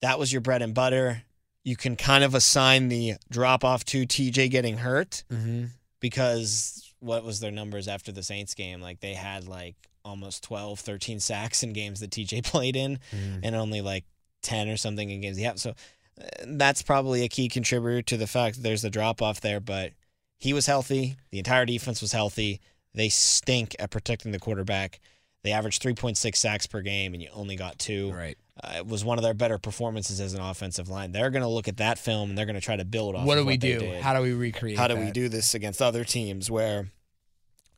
that 0.02 0.18
was 0.18 0.30
your 0.32 0.40
bread 0.42 0.62
and 0.62 0.74
butter. 0.74 1.22
You 1.64 1.76
can 1.76 1.96
kind 1.96 2.22
of 2.24 2.34
assign 2.34 2.88
the 2.88 3.14
drop 3.30 3.64
off 3.64 3.84
to 3.86 4.06
TJ 4.06 4.50
getting 4.50 4.78
hurt 4.78 5.24
Mm-hmm. 5.30 5.64
because 6.00 6.92
what 7.00 7.24
was 7.24 7.40
their 7.40 7.50
numbers 7.50 7.88
after 7.88 8.12
the 8.12 8.22
Saints 8.22 8.54
game? 8.54 8.80
Like 8.80 9.00
they 9.00 9.14
had 9.14 9.48
like 9.48 9.76
almost 10.04 10.42
12, 10.44 10.80
13 10.80 11.20
sacks 11.20 11.62
in 11.62 11.72
games 11.72 12.00
that 12.00 12.10
TJ 12.10 12.44
played 12.44 12.76
in 12.76 12.98
Mm-hmm. 13.12 13.40
and 13.42 13.54
only 13.56 13.80
like 13.80 14.04
10 14.42 14.68
or 14.68 14.76
something 14.76 15.10
in 15.10 15.20
games. 15.20 15.38
Yeah. 15.40 15.54
So 15.54 15.70
uh, 15.70 16.24
that's 16.46 16.82
probably 16.82 17.22
a 17.22 17.28
key 17.28 17.48
contributor 17.48 18.02
to 18.02 18.16
the 18.16 18.26
fact 18.26 18.56
that 18.56 18.62
there's 18.62 18.82
the 18.82 18.90
drop 18.90 19.22
off 19.22 19.40
there. 19.40 19.60
But 19.60 19.92
he 20.38 20.52
was 20.52 20.66
healthy. 20.66 21.16
The 21.30 21.38
entire 21.38 21.66
defense 21.66 22.00
was 22.00 22.12
healthy. 22.12 22.60
They 22.94 23.08
stink 23.08 23.76
at 23.78 23.90
protecting 23.90 24.32
the 24.32 24.38
quarterback. 24.38 25.00
They 25.42 25.52
averaged 25.52 25.82
3.6 25.82 26.36
sacks 26.36 26.66
per 26.66 26.82
game, 26.82 27.14
and 27.14 27.22
you 27.22 27.30
only 27.32 27.56
got 27.56 27.78
two. 27.78 28.12
Right. 28.12 28.36
Uh, 28.62 28.74
it 28.78 28.86
was 28.86 29.04
one 29.04 29.16
of 29.16 29.24
their 29.24 29.32
better 29.32 29.56
performances 29.56 30.20
as 30.20 30.34
an 30.34 30.40
offensive 30.40 30.90
line. 30.90 31.12
They're 31.12 31.30
going 31.30 31.42
to 31.42 31.48
look 31.48 31.66
at 31.66 31.78
that 31.78 31.98
film 31.98 32.28
and 32.28 32.38
they're 32.38 32.44
going 32.44 32.56
to 32.56 32.60
try 32.60 32.76
to 32.76 32.84
build 32.84 33.14
off. 33.14 33.26
What 33.26 33.36
do 33.36 33.46
we 33.46 33.56
they 33.56 33.78
do? 33.78 34.00
How 34.02 34.12
do 34.12 34.20
we 34.20 34.34
recreate? 34.34 34.76
How 34.76 34.86
do 34.86 34.96
we 34.96 35.10
do 35.10 35.30
this 35.30 35.54
against 35.54 35.80
other 35.80 36.04
teams 36.04 36.50
where 36.50 36.90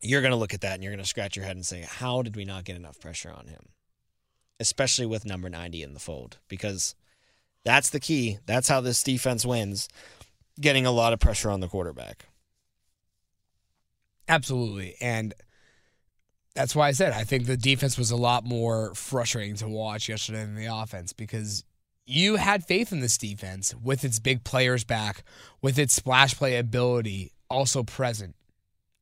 you're 0.01 0.23
going 0.23 0.33
to 0.33 0.37
look 0.37 0.55
at 0.55 0.63
that 0.63 0.75
and 0.75 0.83
you're 0.83 0.93
going 0.93 1.03
to 1.03 1.09
scratch 1.09 1.37
your 1.37 1.45
head 1.45 1.55
and 1.55 1.65
say, 1.65 1.83
how 1.83 2.23
did 2.23 2.35
we 2.35 2.45
not 2.45 2.65
get 2.65 2.75
enough 2.75 2.99
pressure 2.99 3.31
on 3.31 3.47
him? 3.47 3.69
Especially 4.63 5.07
with 5.07 5.27
number 5.27 5.49
90 5.49 5.83
in 5.83 5.93
the 5.93 6.01
fold, 6.01 6.39
because 6.49 6.95
that's 7.65 7.91
the 7.91 8.01
key. 8.01 8.39
That's 8.47 8.69
how 8.69 8.81
this 8.81 9.03
defense 9.03 9.45
wins, 9.45 9.89
getting 10.61 10.87
a 10.87 10.93
lot 10.93 11.13
of 11.13 11.19
pressure 11.19 11.51
on 11.51 11.61
the 11.61 11.69
quarterback. 11.69 12.27
Absolutely. 14.29 14.95
And 15.01 15.35
that's 16.55 16.77
why 16.77 16.89
I 16.89 16.93
said 16.93 17.13
I 17.13 17.25
think 17.25 17.47
the 17.47 17.57
defense 17.57 17.99
was 17.99 18.11
a 18.11 18.17
lot 18.17 18.45
more 18.45 18.95
frustrating 18.95 19.57
to 19.57 19.69
watch 19.69 20.09
yesterday 20.09 20.45
than 20.45 20.55
the 20.55 20.67
offense 20.67 21.13
because 21.13 21.65
you 22.05 22.37
had 22.37 22.65
faith 22.65 22.93
in 22.93 23.01
this 23.01 23.19
defense 23.19 23.75
with 23.83 24.05
its 24.05 24.19
big 24.19 24.45
players 24.45 24.85
back, 24.85 25.25
with 25.61 25.79
its 25.79 25.95
splash 25.95 26.35
play 26.37 26.57
ability 26.57 27.33
also 27.49 27.83
present. 27.83 28.35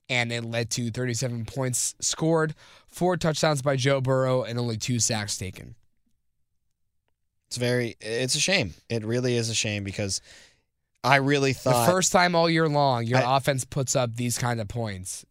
And 0.08 0.32
it 0.32 0.44
led 0.44 0.70
to 0.70 0.90
37 0.90 1.44
points 1.44 1.94
scored, 2.00 2.54
four 2.90 3.16
touchdowns 3.16 3.62
by 3.62 3.76
Joe 3.76 4.00
Burrow, 4.00 4.42
and 4.42 4.58
only 4.58 4.76
two 4.76 4.98
sacks 4.98 5.36
taken. 5.38 5.74
It's 7.48 7.56
very, 7.56 7.96
it's 8.00 8.34
a 8.36 8.40
shame. 8.40 8.74
It 8.88 9.04
really 9.04 9.36
is 9.36 9.50
a 9.50 9.54
shame 9.54 9.82
because 9.82 10.20
I 11.02 11.16
really 11.16 11.52
thought. 11.52 11.86
the 11.86 11.92
first 11.92 12.12
time 12.12 12.34
all 12.34 12.48
year 12.48 12.68
long, 12.68 13.04
your 13.06 13.18
I- 13.18 13.36
offense 13.36 13.64
puts 13.64 13.96
up 13.96 14.14
these 14.14 14.38
kind 14.38 14.60
of 14.60 14.68
points, 14.68 15.24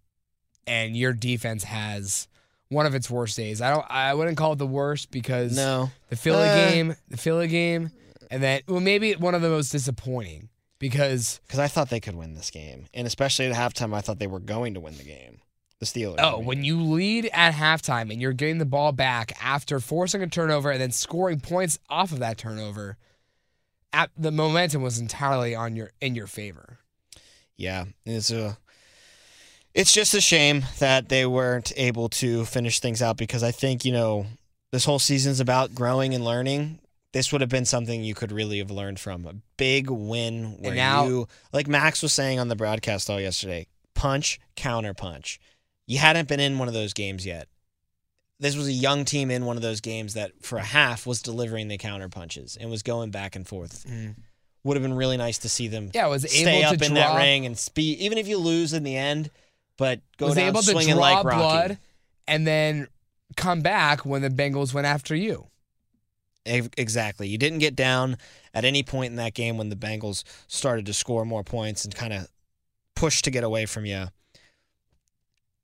and 0.67 0.97
your 0.97 1.13
defense 1.13 1.63
has 1.63 2.27
one 2.67 2.85
of 2.85 2.93
its 2.93 3.09
worst 3.09 3.37
days. 3.37 3.61
I 3.61 3.69
don't. 3.69 3.85
I 3.89 4.13
wouldn't 4.13 4.37
call 4.37 4.53
it 4.53 4.57
the 4.57 4.67
worst 4.67 5.11
because 5.11 5.55
no. 5.55 5.91
the 6.09 6.15
Philly 6.17 6.47
Uh. 6.49 6.69
game, 6.69 6.95
the 7.07 7.17
Philly 7.17 7.47
game, 7.47 7.91
and 8.29 8.43
then 8.43 8.61
well, 8.67 8.81
maybe 8.81 9.13
one 9.15 9.33
of 9.33 9.41
the 9.41 9.49
most 9.49 9.69
disappointing 9.71 10.49
because 10.77 11.39
Because 11.47 11.59
I 11.59 11.67
thought 11.67 11.89
they 11.89 11.99
could 12.01 12.15
win 12.15 12.33
this 12.35 12.51
game. 12.51 12.85
And 12.93 13.07
especially 13.07 13.45
at 13.47 13.55
halftime, 13.55 13.93
I 13.95 14.01
thought 14.01 14.19
they 14.19 14.27
were 14.27 14.39
going 14.39 14.73
to 14.73 14.79
win 14.81 14.97
the 14.97 15.03
game. 15.03 15.39
The 15.79 15.85
Steelers. 15.85 16.19
I 16.19 16.31
oh, 16.31 16.37
mean. 16.37 16.45
when 16.45 16.63
you 16.63 16.81
lead 16.81 17.29
at 17.31 17.53
halftime 17.53 18.11
and 18.11 18.21
you're 18.21 18.33
getting 18.33 18.57
the 18.57 18.65
ball 18.65 18.91
back 18.91 19.31
after 19.41 19.79
forcing 19.79 20.21
a 20.21 20.27
turnover 20.27 20.71
and 20.71 20.81
then 20.81 20.91
scoring 20.91 21.39
points 21.39 21.79
off 21.89 22.11
of 22.11 22.19
that 22.19 22.37
turnover, 22.37 22.97
at 23.93 24.11
the 24.17 24.31
momentum 24.31 24.81
was 24.81 24.99
entirely 24.99 25.55
on 25.55 25.75
your 25.75 25.91
in 26.01 26.15
your 26.15 26.27
favor. 26.27 26.79
Yeah, 27.55 27.85
it's 28.05 28.31
a. 28.31 28.57
It's 29.73 29.93
just 29.93 30.13
a 30.15 30.21
shame 30.21 30.65
that 30.79 31.09
they 31.09 31.25
weren't 31.25 31.71
able 31.77 32.09
to 32.09 32.43
finish 32.45 32.79
things 32.79 33.01
out 33.01 33.17
because 33.17 33.43
I 33.43 33.51
think 33.51 33.85
you 33.85 33.93
know 33.93 34.25
this 34.71 34.83
whole 34.83 34.99
season's 34.99 35.39
about 35.39 35.75
growing 35.75 36.13
and 36.13 36.25
learning. 36.25 36.79
This 37.13 37.31
would 37.31 37.41
have 37.41 37.49
been 37.49 37.65
something 37.65 38.03
you 38.03 38.13
could 38.13 38.31
really 38.31 38.59
have 38.59 38.69
learned 38.69 38.99
from 38.99 39.25
a 39.25 39.35
big 39.57 39.89
win 39.89 40.57
where 40.59 40.75
now- 40.75 41.05
you, 41.05 41.27
like 41.53 41.67
Max 41.67 42.03
was 42.03 42.13
saying 42.13 42.37
on 42.37 42.49
the 42.49 42.55
broadcast 42.55 43.09
all 43.09 43.19
yesterday, 43.19 43.67
punch 43.93 44.39
counter 44.55 44.93
punch. 44.93 45.39
You 45.89 45.97
hadn't 45.97 46.27
been 46.27 46.39
in 46.39 46.59
one 46.59 46.67
of 46.67 46.75
those 46.75 46.93
games 46.93 47.25
yet. 47.25 47.47
This 48.39 48.55
was 48.55 48.67
a 48.67 48.71
young 48.71 49.05
team 49.05 49.31
in 49.31 49.45
one 49.45 49.55
of 49.55 49.63
those 49.63 49.81
games 49.81 50.13
that 50.13 50.31
for 50.43 50.59
a 50.59 50.63
half 50.63 51.07
was 51.07 51.19
delivering 51.23 51.67
the 51.67 51.79
counter 51.79 52.07
punches 52.07 52.55
and 52.61 52.69
was 52.69 52.83
going 52.83 53.09
back 53.09 53.35
and 53.35 53.45
forth. 53.45 53.87
Mm. 53.89 54.15
Would 54.63 54.77
have 54.77 54.83
been 54.83 54.93
really 54.93 55.17
nice 55.17 55.39
to 55.39 55.49
see 55.49 55.67
them 55.67 55.89
Yeah, 55.91 56.05
was 56.05 56.29
stay 56.29 56.59
able 56.59 56.73
up 56.73 56.77
to 56.77 56.85
in 56.85 56.93
draw 56.93 57.13
that 57.13 57.17
ring 57.17 57.47
and 57.47 57.57
speed, 57.57 57.97
even 57.97 58.19
if 58.19 58.27
you 58.27 58.37
lose 58.37 58.73
in 58.73 58.83
the 58.83 58.95
end, 58.95 59.31
but 59.77 60.01
go 60.17 60.27
was 60.27 60.35
down 60.35 60.49
able 60.49 60.61
to 60.61 60.71
swinging 60.71 60.93
draw 60.93 61.01
like 61.01 61.25
Rocky. 61.25 61.37
blood 61.37 61.77
and 62.27 62.45
then 62.45 62.87
come 63.35 63.61
back 63.61 64.05
when 64.05 64.21
the 64.21 64.29
Bengals 64.29 64.75
went 64.75 64.85
after 64.85 65.15
you. 65.15 65.47
Exactly. 66.45 67.27
You 67.27 67.39
didn't 67.39 67.59
get 67.59 67.75
down 67.75 68.17
at 68.53 68.63
any 68.63 68.83
point 68.83 69.09
in 69.09 69.15
that 69.15 69.33
game 69.33 69.57
when 69.57 69.69
the 69.69 69.75
Bengals 69.75 70.23
started 70.47 70.85
to 70.85 70.93
score 70.93 71.25
more 71.25 71.43
points 71.43 71.83
and 71.83 71.95
kind 71.95 72.13
of 72.13 72.27
push 72.95 73.23
to 73.23 73.31
get 73.31 73.43
away 73.43 73.65
from 73.65 73.87
you. 73.87 74.09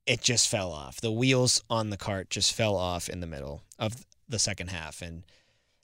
It 0.05 0.21
just 0.21 0.47
fell 0.47 0.71
off. 0.71 1.01
The 1.01 1.11
wheels 1.11 1.63
on 1.69 1.89
the 1.89 1.97
cart 1.97 2.29
just 2.29 2.53
fell 2.53 2.75
off 2.75 3.09
in 3.09 3.19
the 3.19 3.27
middle 3.27 3.63
of 3.79 4.05
the 4.29 4.39
second 4.39 4.69
half. 4.69 5.01
And 5.01 5.23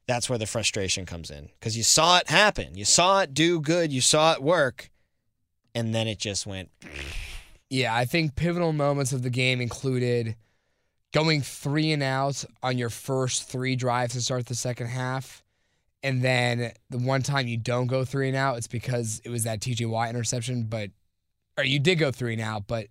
that's 0.08 0.30
where 0.30 0.38
the 0.38 0.46
frustration 0.46 1.06
comes 1.06 1.32
in 1.32 1.50
because 1.60 1.76
you 1.76 1.84
saw 1.84 2.18
it 2.18 2.30
happen. 2.30 2.76
You 2.76 2.86
saw 2.86 3.22
it 3.22 3.34
do 3.34 3.60
good. 3.60 3.92
You 3.92 4.02
saw 4.02 4.34
it 4.34 4.44
work. 4.44 4.92
And 5.74 5.96
then 5.96 6.08
it 6.08 6.20
just 6.20 6.46
went 6.46 6.70
Yeah, 7.72 7.96
I 7.96 8.04
think 8.04 8.36
pivotal 8.36 8.74
moments 8.74 9.14
of 9.14 9.24
the 9.24 9.30
game 9.30 9.62
included 9.62 10.36
going 11.14 11.42
three 11.42 11.94
and 11.94 12.04
out 12.04 12.44
on 12.62 12.78
your 12.78 12.90
first 12.90 13.50
three 13.50 13.78
drives 13.78 14.14
to 14.14 14.22
start 14.22 14.46
the 14.46 14.56
second 14.56 14.88
half. 14.88 15.42
And 16.04 16.22
then 16.22 16.74
the 16.90 16.98
one 16.98 17.22
time 17.22 17.48
you 17.48 17.56
don't 17.56 17.88
go 17.88 18.04
three 18.04 18.28
and 18.28 18.36
out, 18.36 18.58
it's 18.58 18.68
because 18.68 19.22
it 19.24 19.30
was 19.30 19.46
that 19.46 19.62
TJ 19.62 20.10
interception, 20.10 20.64
but 20.64 20.90
or 21.58 21.64
you 21.64 21.80
did 21.80 21.98
go 21.98 22.12
three 22.12 22.34
and 22.34 22.42
out, 22.42 22.68
but 22.68 22.88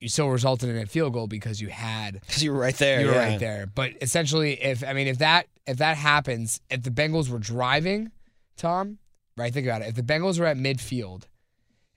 you 0.00 0.08
still 0.08 0.28
resulted 0.28 0.68
in 0.68 0.76
a 0.76 0.86
field 0.86 1.12
goal 1.12 1.26
because 1.26 1.60
you 1.60 1.68
had 1.68 2.20
because 2.20 2.42
you 2.42 2.52
were 2.52 2.58
right 2.58 2.76
there. 2.76 3.00
you 3.00 3.06
were 3.06 3.12
yeah. 3.12 3.30
right 3.30 3.40
there. 3.40 3.66
But 3.66 3.92
essentially, 4.00 4.62
if 4.62 4.84
I 4.84 4.92
mean, 4.92 5.06
if 5.06 5.18
that 5.18 5.46
if 5.66 5.78
that 5.78 5.96
happens, 5.96 6.60
if 6.70 6.82
the 6.82 6.90
Bengals 6.90 7.28
were 7.28 7.38
driving, 7.38 8.10
Tom, 8.56 8.98
right? 9.36 9.52
Think 9.52 9.66
about 9.66 9.82
it. 9.82 9.88
If 9.88 9.94
the 9.94 10.02
Bengals 10.02 10.38
were 10.38 10.46
at 10.46 10.56
midfield, 10.56 11.24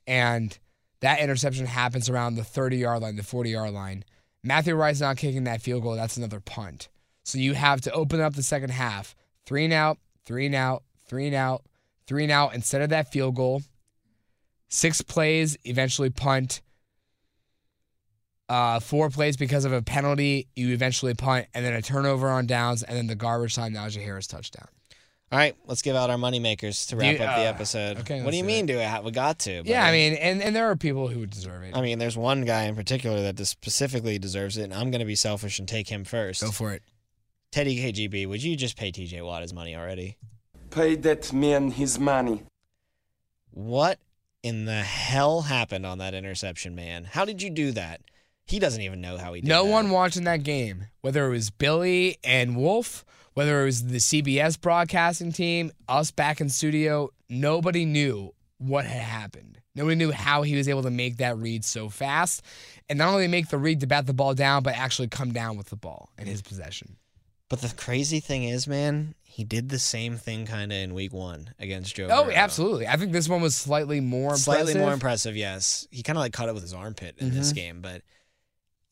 and 0.08 0.58
that 1.02 1.20
interception 1.20 1.66
happens 1.66 2.10
around 2.10 2.36
the 2.36 2.44
thirty 2.44 2.78
yard 2.78 3.02
line, 3.02 3.16
the 3.16 3.24
forty 3.24 3.52
yard 3.52 3.72
line, 3.72 4.06
Matthew 4.44 4.76
Wright's 4.76 5.02
not 5.02 5.18
kicking 5.18 5.44
that 5.44 5.62
field 5.62 5.84
goal. 5.84 5.96
That's 5.96 6.18
another 6.18 6.40
punt. 6.40 6.88
So 7.24 7.38
you 7.38 7.54
have 7.54 7.82
to 7.82 7.92
open 7.92 8.22
up 8.22 8.34
the 8.34 8.44
second 8.44 8.70
half, 8.70 9.14
three 9.46 9.66
and 9.66 9.74
out, 9.74 9.98
three 10.26 10.46
and 10.46 10.56
out, 10.56 10.84
three 11.06 11.28
and 11.28 11.36
out, 11.36 11.64
three 12.08 12.24
and 12.24 12.32
out 12.32 12.56
instead 12.56 12.82
of 12.82 12.90
that 12.90 13.12
field 13.12 13.36
goal. 13.36 13.62
Six 14.70 15.02
plays, 15.02 15.58
eventually 15.64 16.10
punt. 16.10 16.62
Uh, 18.50 18.80
four 18.80 19.10
plays 19.12 19.38
because 19.38 19.64
of 19.64 19.72
a 19.72 19.82
penalty, 19.82 20.48
you 20.56 20.74
eventually 20.74 21.14
punt, 21.14 21.46
and 21.54 21.64
then 21.64 21.74
a 21.74 21.82
turnover 21.84 22.30
on 22.30 22.48
downs, 22.48 22.82
and 22.82 22.98
then 22.98 23.06
the 23.08 23.16
garbage 23.16 23.54
time 23.56 23.74
Najee 23.74 24.04
Harris 24.04 24.26
touchdown. 24.26 24.68
All 25.32 25.38
right, 25.38 25.56
let's 25.68 25.84
give 25.84 25.96
out 25.96 26.10
our 26.10 26.18
moneymakers 26.18 26.88
to 26.90 26.96
wrap 26.96 27.20
You- 27.20 27.24
up 27.24 27.36
the 27.36 27.44
uh, 27.44 27.50
episode. 27.50 28.00
okay, 28.00 28.24
what 28.24 28.32
do 28.32 28.38
you 28.38 28.44
mean? 28.44 28.64
it. 28.66 28.74
Do 28.74 28.80
it? 28.80 29.04
We 29.04 29.12
got 29.12 29.38
to. 29.40 29.62
Yeah. 29.64 29.86
I 29.86 29.92
mean, 29.92 30.14
and, 30.16 30.42
and 30.42 30.56
there 30.56 30.72
are 30.72 30.76
people 30.76 31.08
who 31.08 31.28
deserve 31.28 31.62
it. 31.62 31.78
I 31.78 31.82
mean, 31.82 32.00
there's 32.00 32.18
one 32.18 32.46
guy 32.46 32.64
in 32.64 32.76
particular 32.76 33.32
that 33.32 33.46
specifically 33.46 34.18
deserves 34.18 34.58
it, 34.58 34.64
and 34.64 34.74
I'm 34.74 34.90
going 34.90 35.02
to 35.02 35.06
be 35.06 35.14
selfish 35.14 35.60
and 35.60 35.68
take 35.68 35.88
him 35.88 36.04
first. 36.04 36.42
Go 36.42 36.50
for 36.50 36.74
it. 36.74 36.82
Teddy 37.52 37.78
KGB, 37.78 38.28
would 38.28 38.42
you 38.42 38.56
just 38.56 38.76
pay 38.76 38.92
TJ 38.92 39.24
Watt 39.24 39.44
his 39.44 39.54
money 39.54 39.76
already? 39.76 40.18
Pay 40.72 40.96
that 40.96 41.32
man 41.32 41.70
his 41.70 42.00
money. 42.00 42.42
What 43.52 44.00
in 44.42 44.66
the 44.66 44.82
hell 44.82 45.42
happened 45.42 45.86
on 45.86 45.98
that 46.00 46.14
interception, 46.16 46.74
man? 46.74 47.04
How 47.04 47.26
did 47.26 47.42
you 47.44 47.50
do 47.52 47.72
that? 47.74 48.02
He 48.50 48.60
doesn't 48.60 48.82
even 48.82 49.00
know 49.02 49.18
how 49.18 49.34
he 49.34 49.42
did 49.42 49.48
it. 49.48 49.50
No 49.50 49.66
that. 49.66 49.72
one 49.72 49.90
watching 49.92 50.24
that 50.26 50.44
game, 50.44 50.88
whether 51.02 51.26
it 51.28 51.30
was 51.30 51.50
Billy 51.52 52.18
and 52.24 52.58
Wolf, 52.58 53.06
whether 53.36 53.62
it 53.62 53.66
was 53.66 53.86
the 53.88 53.98
CBS 54.00 54.60
broadcasting 54.60 55.32
team, 55.32 55.72
us 55.88 56.12
back 56.12 56.42
in 56.42 56.50
studio, 56.50 57.10
nobody 57.30 57.86
knew 57.86 58.34
what 58.58 58.86
had 58.86 59.02
happened. 59.02 59.60
Nobody 59.76 59.96
knew 59.96 60.12
how 60.12 60.42
he 60.42 60.56
was 60.56 60.68
able 60.68 60.82
to 60.84 60.90
make 60.90 61.18
that 61.18 61.38
read 61.38 61.64
so 61.64 61.90
fast 61.90 62.42
and 62.90 62.98
not 62.98 63.10
only 63.14 63.28
make 63.28 63.48
the 63.50 63.58
read 63.58 63.80
to 63.82 63.88
bat 63.88 64.08
the 64.08 64.14
ball 64.14 64.34
down, 64.34 64.64
but 64.64 64.76
actually 64.76 65.08
come 65.08 65.32
down 65.32 65.56
with 65.56 65.70
the 65.70 65.76
ball 65.78 66.10
in 66.18 66.26
his 66.28 66.42
possession. 66.42 66.98
But 67.50 67.62
the 67.62 67.74
crazy 67.78 68.20
thing 68.20 68.44
is, 68.44 68.68
man, 68.68 69.16
he 69.24 69.44
did 69.44 69.70
the 69.70 69.80
same 69.80 70.18
thing 70.18 70.46
kind 70.46 70.72
of 70.72 70.78
in 70.78 70.94
week 70.94 71.14
one 71.14 71.52
against 71.60 71.96
Joe. 71.96 72.08
Oh, 72.12 72.26
Burrow. 72.26 72.34
absolutely. 72.34 72.88
I 72.88 72.98
think 72.98 73.12
this 73.12 73.30
one 73.30 73.42
was 73.42 73.56
slightly 73.56 74.02
more 74.02 74.36
Slightly 74.36 74.62
impressive. 74.74 74.82
more 74.82 74.94
impressive, 74.94 75.36
yes. 75.38 75.88
He 75.92 76.04
kind 76.04 76.18
of 76.18 76.22
like 76.22 76.34
caught 76.34 76.50
it 76.50 76.54
with 76.54 76.64
his 76.64 76.74
armpit 76.74 77.16
in 77.20 77.32
this 77.34 77.52
Mhm. 77.52 77.56
game, 77.56 77.82
but 77.82 78.02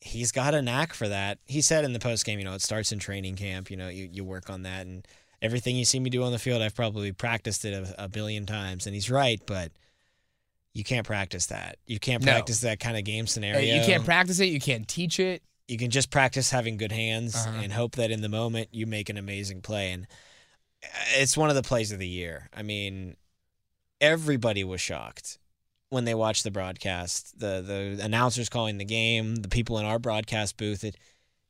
he's 0.00 0.32
got 0.32 0.54
a 0.54 0.62
knack 0.62 0.92
for 0.94 1.08
that. 1.08 1.38
He 1.46 1.60
said 1.60 1.84
in 1.84 1.92
the 1.92 1.98
post 1.98 2.24
game, 2.24 2.38
you 2.38 2.44
know, 2.44 2.54
it 2.54 2.62
starts 2.62 2.92
in 2.92 2.98
training 2.98 3.36
camp. 3.36 3.70
You 3.70 3.76
know, 3.76 3.88
you, 3.88 4.08
you 4.12 4.24
work 4.24 4.48
on 4.50 4.62
that, 4.62 4.86
and 4.86 5.06
everything 5.42 5.76
you 5.76 5.84
see 5.84 6.00
me 6.00 6.10
do 6.10 6.22
on 6.22 6.32
the 6.32 6.38
field, 6.38 6.62
I've 6.62 6.74
probably 6.74 7.12
practiced 7.12 7.64
it 7.64 7.72
a, 7.74 8.04
a 8.04 8.08
billion 8.08 8.46
times. 8.46 8.86
And 8.86 8.94
he's 8.94 9.10
right, 9.10 9.40
but 9.46 9.72
you 10.74 10.84
can't 10.84 11.06
practice 11.06 11.46
that. 11.46 11.76
You 11.86 11.98
can't 11.98 12.22
No. 12.24 12.32
practice 12.32 12.60
that 12.60 12.78
kind 12.80 12.96
of 12.96 13.04
game 13.04 13.26
scenario. 13.26 13.74
You 13.74 13.82
can't 13.84 14.04
practice 14.04 14.38
it. 14.40 14.46
You 14.46 14.60
can't 14.60 14.86
teach 14.86 15.18
it. 15.18 15.42
you 15.66 15.76
can 15.76 15.90
just 15.90 16.10
practice 16.10 16.50
having 16.50 16.76
good 16.78 16.92
hands 16.92 17.34
Uh-huh. 17.36 17.60
and 17.62 17.72
hope 17.72 17.96
that 17.96 18.10
in 18.10 18.22
the 18.22 18.28
moment 18.28 18.68
you 18.72 18.86
make 18.86 19.08
an 19.10 19.16
amazing 19.18 19.60
play. 19.60 19.92
And 19.92 20.06
uh, 20.84 20.86
it's 21.16 21.36
one 21.36 21.50
of 21.50 21.56
the 21.56 21.62
plays 21.62 21.92
of 21.92 21.98
the 21.98 22.08
year. 22.08 22.48
I 22.56 22.62
mean, 22.62 23.16
everybody 24.00 24.64
was 24.64 24.80
shocked 24.80 25.38
when 25.90 26.04
they 26.04 26.14
watch 26.14 26.42
the 26.42 26.50
broadcast. 26.50 27.38
The 27.38 27.62
the 27.96 28.04
announcers 28.04 28.48
calling 28.48 28.78
the 28.78 28.84
game, 28.84 29.36
the 29.36 29.48
people 29.48 29.78
in 29.78 29.86
our 29.86 29.98
broadcast 29.98 30.56
booth. 30.56 30.84
It 30.84 30.96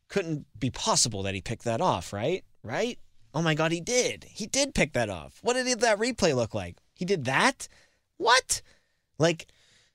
couldn't 0.09 0.47
be 0.59 0.71
possible 0.71 1.23
that 1.25 1.35
he 1.35 1.41
picked 1.41 1.65
that 1.65 1.81
off, 1.81 2.13
right? 2.13 2.45
Right? 2.63 2.99
Oh 3.35 3.43
my 3.43 3.55
God, 3.55 3.73
he 3.73 3.81
did. 3.81 4.25
He 4.25 4.47
did 4.47 4.75
pick 4.75 4.95
that 4.95 5.11
off. 5.11 5.39
What 5.43 5.55
did 5.55 5.81
that 5.81 5.99
replay 5.99 6.35
look 6.35 6.55
like? 6.55 6.77
He 6.95 7.05
did 7.05 7.25
that? 7.27 7.69
What? 8.17 8.63
Like 9.19 9.47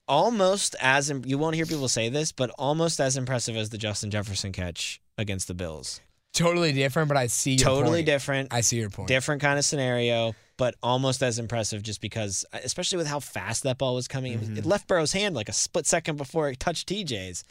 almost 0.08 0.76
as 0.82 1.10
im- 1.10 1.24
you 1.26 1.38
won't 1.38 1.56
hear 1.56 1.66
people 1.66 1.88
say 1.88 2.10
this, 2.10 2.32
but 2.32 2.50
almost 2.60 3.00
as 3.00 3.18
impressive 3.18 3.56
as 3.56 3.70
the 3.70 3.78
Justin 3.78 4.12
Jefferson 4.12 4.52
catch 4.52 5.02
against 5.18 5.48
the 5.48 5.54
Bills. 5.54 6.02
Totally 6.34 6.74
different, 6.74 7.08
but 7.08 7.18
I 7.18 7.28
see 7.28 7.52
your 7.52 7.60
Totally 7.60 8.00
point. 8.00 8.06
different, 8.08 8.54
I 8.54 8.62
see 8.62 8.78
your 8.78 8.90
point. 8.90 9.08
different 9.08 9.42
kind 9.42 9.58
of 9.60 9.66
scenario, 9.66 10.34
but 10.58 10.76
almost 10.84 11.24
as 11.24 11.40
impressive 11.40 11.82
just 11.84 12.00
because, 12.02 12.46
especially 12.54 12.98
with 12.98 13.08
how 13.08 13.20
fast 13.20 13.64
that 13.64 13.78
ball 13.78 13.96
was 13.96 14.08
coming, 14.08 14.40
Mm-hmm. 14.40 14.58
it 14.58 14.66
left 14.66 14.88
Burrow's 14.88 15.14
hand 15.14 15.36
like 15.36 15.50
a 15.50 15.54
split 15.54 15.86
second 15.88 16.18
before 16.18 16.50
it 16.50 16.60
touched 16.60 16.88
TJ's. 16.90 17.44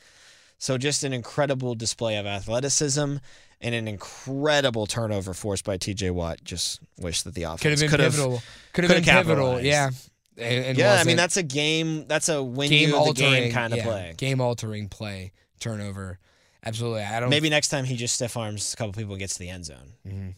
So 0.59 0.79
just 0.79 1.03
an 1.03 1.12
incredible 1.12 1.75
display 1.75 2.17
of 2.17 2.27
athleticism 2.27 3.17
and 3.61 3.75
an 3.75 3.88
incredible 3.88 4.87
turnover 4.87 5.35
forced 5.35 5.65
by 5.65 5.77
TJ 5.79 6.12
Watt. 6.12 6.45
Just 6.45 6.81
wish 6.99 7.23
that 7.23 7.35
the 7.35 7.43
offense 7.45 7.62
Could 7.62 7.71
have 7.73 7.81
been 7.81 7.91
could 7.91 8.01
pivotal. 8.01 8.43
Could 8.73 8.85
have 8.85 8.91
could 8.93 9.05
been 9.05 9.15
have 9.15 9.27
pivotal. 9.27 9.61
Yeah. 9.61 9.91
And, 10.38 10.65
and 10.67 10.79
Yeah, 10.79 10.99
I 11.01 11.05
mean 11.05 11.17
that's 11.17 11.37
a 11.37 11.43
game. 11.43 12.07
That's 12.07 12.29
a 12.29 12.43
win 12.43 12.71
game 12.71 12.88
you 12.88 12.95
the 12.95 12.99
altering 12.99 13.31
game 13.33 13.53
kind 13.53 13.73
of 13.73 13.79
yeah, 13.81 13.85
play. 13.85 14.15
Game 14.17 14.41
altering 14.41 14.88
play 14.88 15.33
turnover. 15.61 16.19
Absolutely. 16.65 17.03
I 17.03 17.19
don't. 17.19 17.29
Maybe 17.31 17.51
next 17.51 17.69
time 17.71 17.85
he 17.85 17.97
just 17.97 18.15
stiff 18.15 18.37
arms 18.37 18.73
a 18.73 18.77
couple 18.77 18.93
people 18.93 19.15
and 19.15 19.19
gets 19.21 19.35
to 19.35 19.41
the 19.41 19.49
end 19.49 19.65
zone. 19.67 19.95
Mhm. 20.07 20.35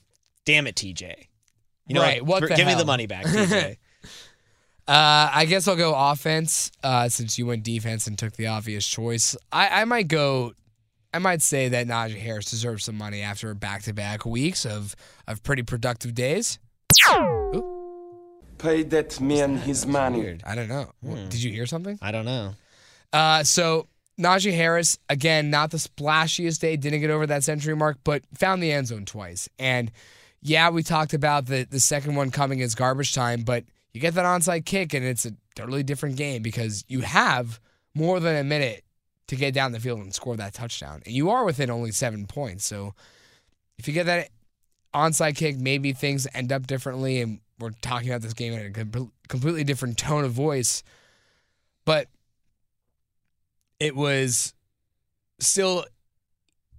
Damn 0.46 0.66
it, 0.66 0.74
TJ. 0.74 1.26
You 1.86 1.94
know 1.94 2.02
Right, 2.02 2.24
what 2.24 2.40
the 2.40 2.54
Give 2.54 2.66
me 2.66 2.74
the 2.74 2.84
money 2.84 3.06
back, 3.06 3.26
TJ. 3.26 3.76
Uh, 4.86 5.30
I 5.32 5.46
guess 5.46 5.66
I'll 5.66 5.76
go 5.76 5.94
offense 5.94 6.70
uh, 6.82 7.08
since 7.08 7.38
you 7.38 7.46
went 7.46 7.62
defense 7.62 8.06
and 8.06 8.18
took 8.18 8.34
the 8.34 8.48
obvious 8.48 8.86
choice. 8.86 9.34
I, 9.50 9.80
I 9.80 9.84
might 9.86 10.08
go. 10.08 10.52
I 11.14 11.20
might 11.20 11.40
say 11.40 11.70
that 11.70 11.86
Najee 11.86 12.20
Harris 12.20 12.50
deserves 12.50 12.84
some 12.84 12.98
money 12.98 13.22
after 13.22 13.54
back-to-back 13.54 14.26
weeks 14.26 14.66
of 14.66 14.94
of 15.26 15.42
pretty 15.42 15.62
productive 15.62 16.14
days. 16.14 16.58
Pay 18.58 18.82
that 18.84 19.20
man 19.20 19.56
his 19.56 19.86
money. 19.86 20.20
Weird. 20.20 20.42
I 20.46 20.54
don't 20.54 20.68
know. 20.68 20.90
What- 21.00 21.30
Did 21.30 21.42
you 21.42 21.50
hear 21.50 21.64
something? 21.66 21.98
I 22.02 22.12
don't 22.12 22.24
know. 22.26 22.54
Uh, 23.12 23.42
so 23.42 23.88
Najee 24.20 24.54
Harris 24.54 24.98
again, 25.08 25.50
not 25.50 25.70
the 25.70 25.76
splashiest 25.78 26.60
day, 26.60 26.76
didn't 26.76 27.00
get 27.00 27.10
over 27.10 27.26
that 27.26 27.42
century 27.44 27.74
mark, 27.74 27.98
but 28.04 28.22
found 28.34 28.62
the 28.62 28.70
end 28.70 28.88
zone 28.88 29.04
twice. 29.06 29.48
And 29.58 29.90
yeah, 30.44 30.68
we 30.68 30.82
talked 30.82 31.14
about 31.14 31.46
the 31.46 31.64
the 31.64 31.80
second 31.80 32.14
one 32.14 32.30
coming 32.30 32.62
as 32.62 32.74
garbage 32.74 33.14
time, 33.14 33.42
but 33.42 33.64
you 33.92 34.00
get 34.00 34.14
that 34.14 34.24
onside 34.24 34.66
kick 34.66 34.92
and 34.94 35.04
it's 35.04 35.24
a 35.24 35.32
totally 35.56 35.82
different 35.82 36.16
game 36.16 36.42
because 36.42 36.84
you 36.86 37.00
have 37.00 37.58
more 37.94 38.20
than 38.20 38.36
a 38.36 38.44
minute 38.44 38.84
to 39.28 39.36
get 39.36 39.54
down 39.54 39.72
the 39.72 39.80
field 39.80 40.00
and 40.00 40.14
score 40.14 40.36
that 40.36 40.52
touchdown, 40.52 41.02
and 41.06 41.14
you 41.14 41.30
are 41.30 41.44
within 41.44 41.70
only 41.70 41.90
seven 41.90 42.26
points. 42.26 42.66
So 42.66 42.94
if 43.78 43.88
you 43.88 43.94
get 43.94 44.06
that 44.06 44.28
onside 44.92 45.36
kick, 45.36 45.56
maybe 45.56 45.92
things 45.92 46.28
end 46.34 46.52
up 46.52 46.66
differently, 46.66 47.22
and 47.22 47.40
we're 47.58 47.70
talking 47.80 48.10
about 48.10 48.20
this 48.20 48.34
game 48.34 48.52
in 48.52 48.66
a 48.66 48.70
com- 48.70 49.12
completely 49.28 49.64
different 49.64 49.96
tone 49.96 50.24
of 50.24 50.32
voice. 50.32 50.82
But 51.86 52.08
it 53.80 53.96
was 53.96 54.52
still, 55.40 55.86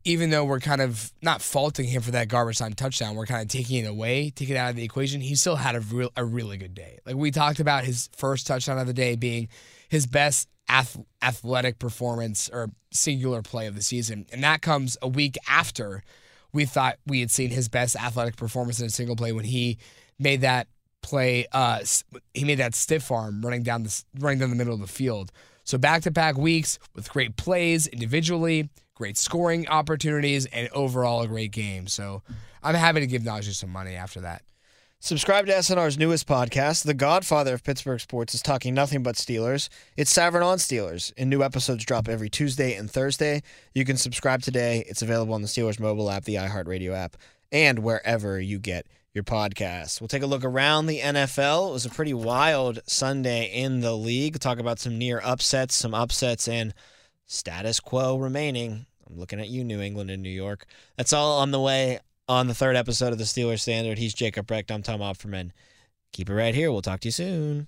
even 0.06 0.30
though 0.30 0.46
we're 0.46 0.60
kind 0.60 0.82
of 0.82 1.12
not 1.24 1.42
faulting 1.42 1.88
him 1.88 2.02
for 2.02 2.12
that 2.12 2.28
garbage 2.28 2.60
time 2.60 2.74
touchdown, 2.74 3.16
we're 3.16 3.26
kind 3.26 3.42
of 3.42 3.48
taking 3.48 3.84
it 3.84 3.88
away, 3.88 4.30
taking 4.30 4.56
it 4.56 4.60
out 4.60 4.70
of 4.70 4.76
the 4.76 4.84
equation. 4.84 5.20
He 5.20 5.36
still 5.36 5.56
had 5.56 5.76
a 5.76 5.80
real, 5.80 6.12
a 6.16 6.24
really 6.24 6.58
good 6.58 6.76
day. 6.76 7.00
Like 7.06 7.16
we 7.16 7.32
talked 7.32 7.60
about 7.60 7.84
his 7.84 8.10
first 8.16 8.46
touchdown 8.46 8.78
of 8.78 8.86
the 8.86 8.94
day 8.94 9.16
being 9.16 9.50
his 9.90 10.06
best 10.06 10.48
ath- 10.70 11.04
athletic 11.24 11.80
performance 11.80 12.50
or 12.54 12.70
singular 12.92 13.42
play 13.42 13.66
of 13.66 13.74
the 13.76 13.82
season, 13.82 14.28
and 14.32 14.44
that 14.44 14.62
comes 14.62 14.96
a 15.02 15.08
week 15.08 15.38
after 15.50 16.04
we 16.54 16.66
thought 16.66 16.98
we 17.08 17.20
had 17.20 17.32
seen 17.32 17.50
his 17.50 17.68
best 17.68 17.96
athletic 17.96 18.38
performance 18.38 18.80
in 18.80 18.86
a 18.86 18.90
single 18.90 19.16
play 19.16 19.32
when 19.32 19.46
he 19.46 19.80
made 20.20 20.42
that 20.42 20.68
play. 21.02 21.48
Uh, 21.52 21.80
he 22.36 22.46
made 22.46 22.60
that 22.60 22.76
stiff 22.76 23.12
arm 23.12 23.42
running 23.42 23.64
down 23.64 23.84
the 23.84 24.04
running 24.20 24.38
down 24.38 24.52
the 24.52 24.56
middle 24.56 24.76
of 24.76 24.82
the 24.82 24.88
field. 24.88 25.32
So 25.64 25.80
back 25.80 26.04
to 26.04 26.12
back 26.12 26.38
weeks 26.38 26.78
with 26.94 27.10
great 27.10 27.38
plays 27.38 27.88
individually, 27.88 28.70
great 28.96 29.18
scoring 29.18 29.68
opportunities, 29.68 30.46
and 30.48 30.70
overall 30.70 31.22
a 31.22 31.28
great 31.28 31.52
game. 31.52 31.88
So 31.88 32.24
I'm 32.64 32.76
happy 32.76 33.02
to 33.02 33.08
give 33.08 33.22
Najee 33.22 33.54
some 33.54 33.70
money 33.70 33.94
after 33.94 34.22
that. 34.22 34.42
Subscribe 35.02 35.46
to 35.46 35.52
SNR's 35.52 36.00
newest 36.00 36.26
podcast, 36.26 36.84
The 36.84 36.96
Godfather 36.96 37.54
of 37.54 37.64
Pittsburgh 37.64 38.00
Sports 38.00 38.34
is 38.34 38.42
talking 38.42 38.74
nothing 38.74 39.04
but 39.04 39.14
Steelers. 39.14 39.70
It's 39.96 40.12
Savran 40.12 40.44
on 40.44 40.58
Steelers, 40.58 41.14
and 41.16 41.30
new 41.30 41.44
episodes 41.44 41.86
drop 41.86 42.08
every 42.08 42.28
Tuesday 42.28 42.74
and 42.74 42.90
Thursday. 42.90 43.44
You 43.76 43.86
can 43.86 43.98
subscribe 43.98 44.42
today. 44.42 44.84
It's 44.88 45.04
available 45.04 45.36
on 45.36 45.44
the 45.44 45.48
Steelers 45.48 45.80
mobile 45.80 46.10
app, 46.10 46.24
the 46.24 46.36
iHeartRadio 46.36 46.96
app, 46.96 47.18
and 47.52 47.80
wherever 47.80 48.40
you 48.40 48.58
get 48.58 48.88
your 49.14 49.24
podcasts. 49.24 50.02
We'll 50.02 50.08
take 50.08 50.24
a 50.24 50.28
look 50.28 50.44
around 50.44 50.88
the 50.88 51.02
NFL. 51.02 51.70
It 51.70 51.74
was 51.74 51.86
a 51.86 51.92
pretty 51.92 52.14
wild 52.16 52.80
Sunday 52.88 53.46
in 53.46 53.82
the 53.82 53.96
league. 53.96 54.40
Talk 54.40 54.58
about 54.58 54.80
some 54.80 54.98
near 54.98 55.22
upsets, 55.24 55.76
some 55.76 55.94
upsets, 55.94 56.48
and 56.48 56.74
status 57.26 57.80
quo 57.80 58.18
remaining. 58.18 58.86
I'm 59.10 59.20
looking 59.20 59.40
at 59.40 59.50
you, 59.50 59.64
New 59.64 59.82
England 59.82 60.10
and 60.10 60.24
New 60.24 60.30
York. 60.30 60.66
That's 60.98 61.14
all 61.14 61.40
on 61.40 61.52
the 61.52 61.60
way 61.60 62.00
on 62.28 62.48
the 62.48 62.56
third 62.56 62.76
episode 62.76 63.12
of 63.12 63.18
the 63.18 63.24
Steelers 63.24 63.62
Standard. 63.62 63.98
He's 63.98 64.14
Jacob 64.14 64.48
Brecht. 64.48 64.72
I'm 64.72 64.82
Tom 64.82 65.00
Opferman. 65.00 65.52
Keep 66.12 66.30
it 66.30 66.34
right 66.34 66.56
here. 66.56 66.72
We'll 66.72 66.82
talk 66.82 67.02
to 67.02 67.08
you 67.08 67.12
soon. 67.12 67.68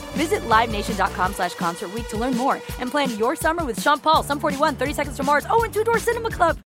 Visit 0.11 0.41
LiveNation.com 0.41 1.33
slash 1.33 1.55
Concert 1.55 1.89
to 2.09 2.17
learn 2.17 2.35
more 2.35 2.55
and 2.79 2.91
plan 2.91 3.17
your 3.17 3.35
summer 3.35 3.63
with 3.63 3.81
Sean 3.81 3.99
Paul, 3.99 4.23
Sum 4.23 4.39
41, 4.39 4.75
30 4.75 4.93
Seconds 4.93 5.17
to 5.17 5.23
Mars, 5.23 5.45
oh, 5.49 5.63
and 5.63 5.73
Two 5.73 5.83
Door 5.83 5.99
Cinema 5.99 6.29
Club. 6.29 6.57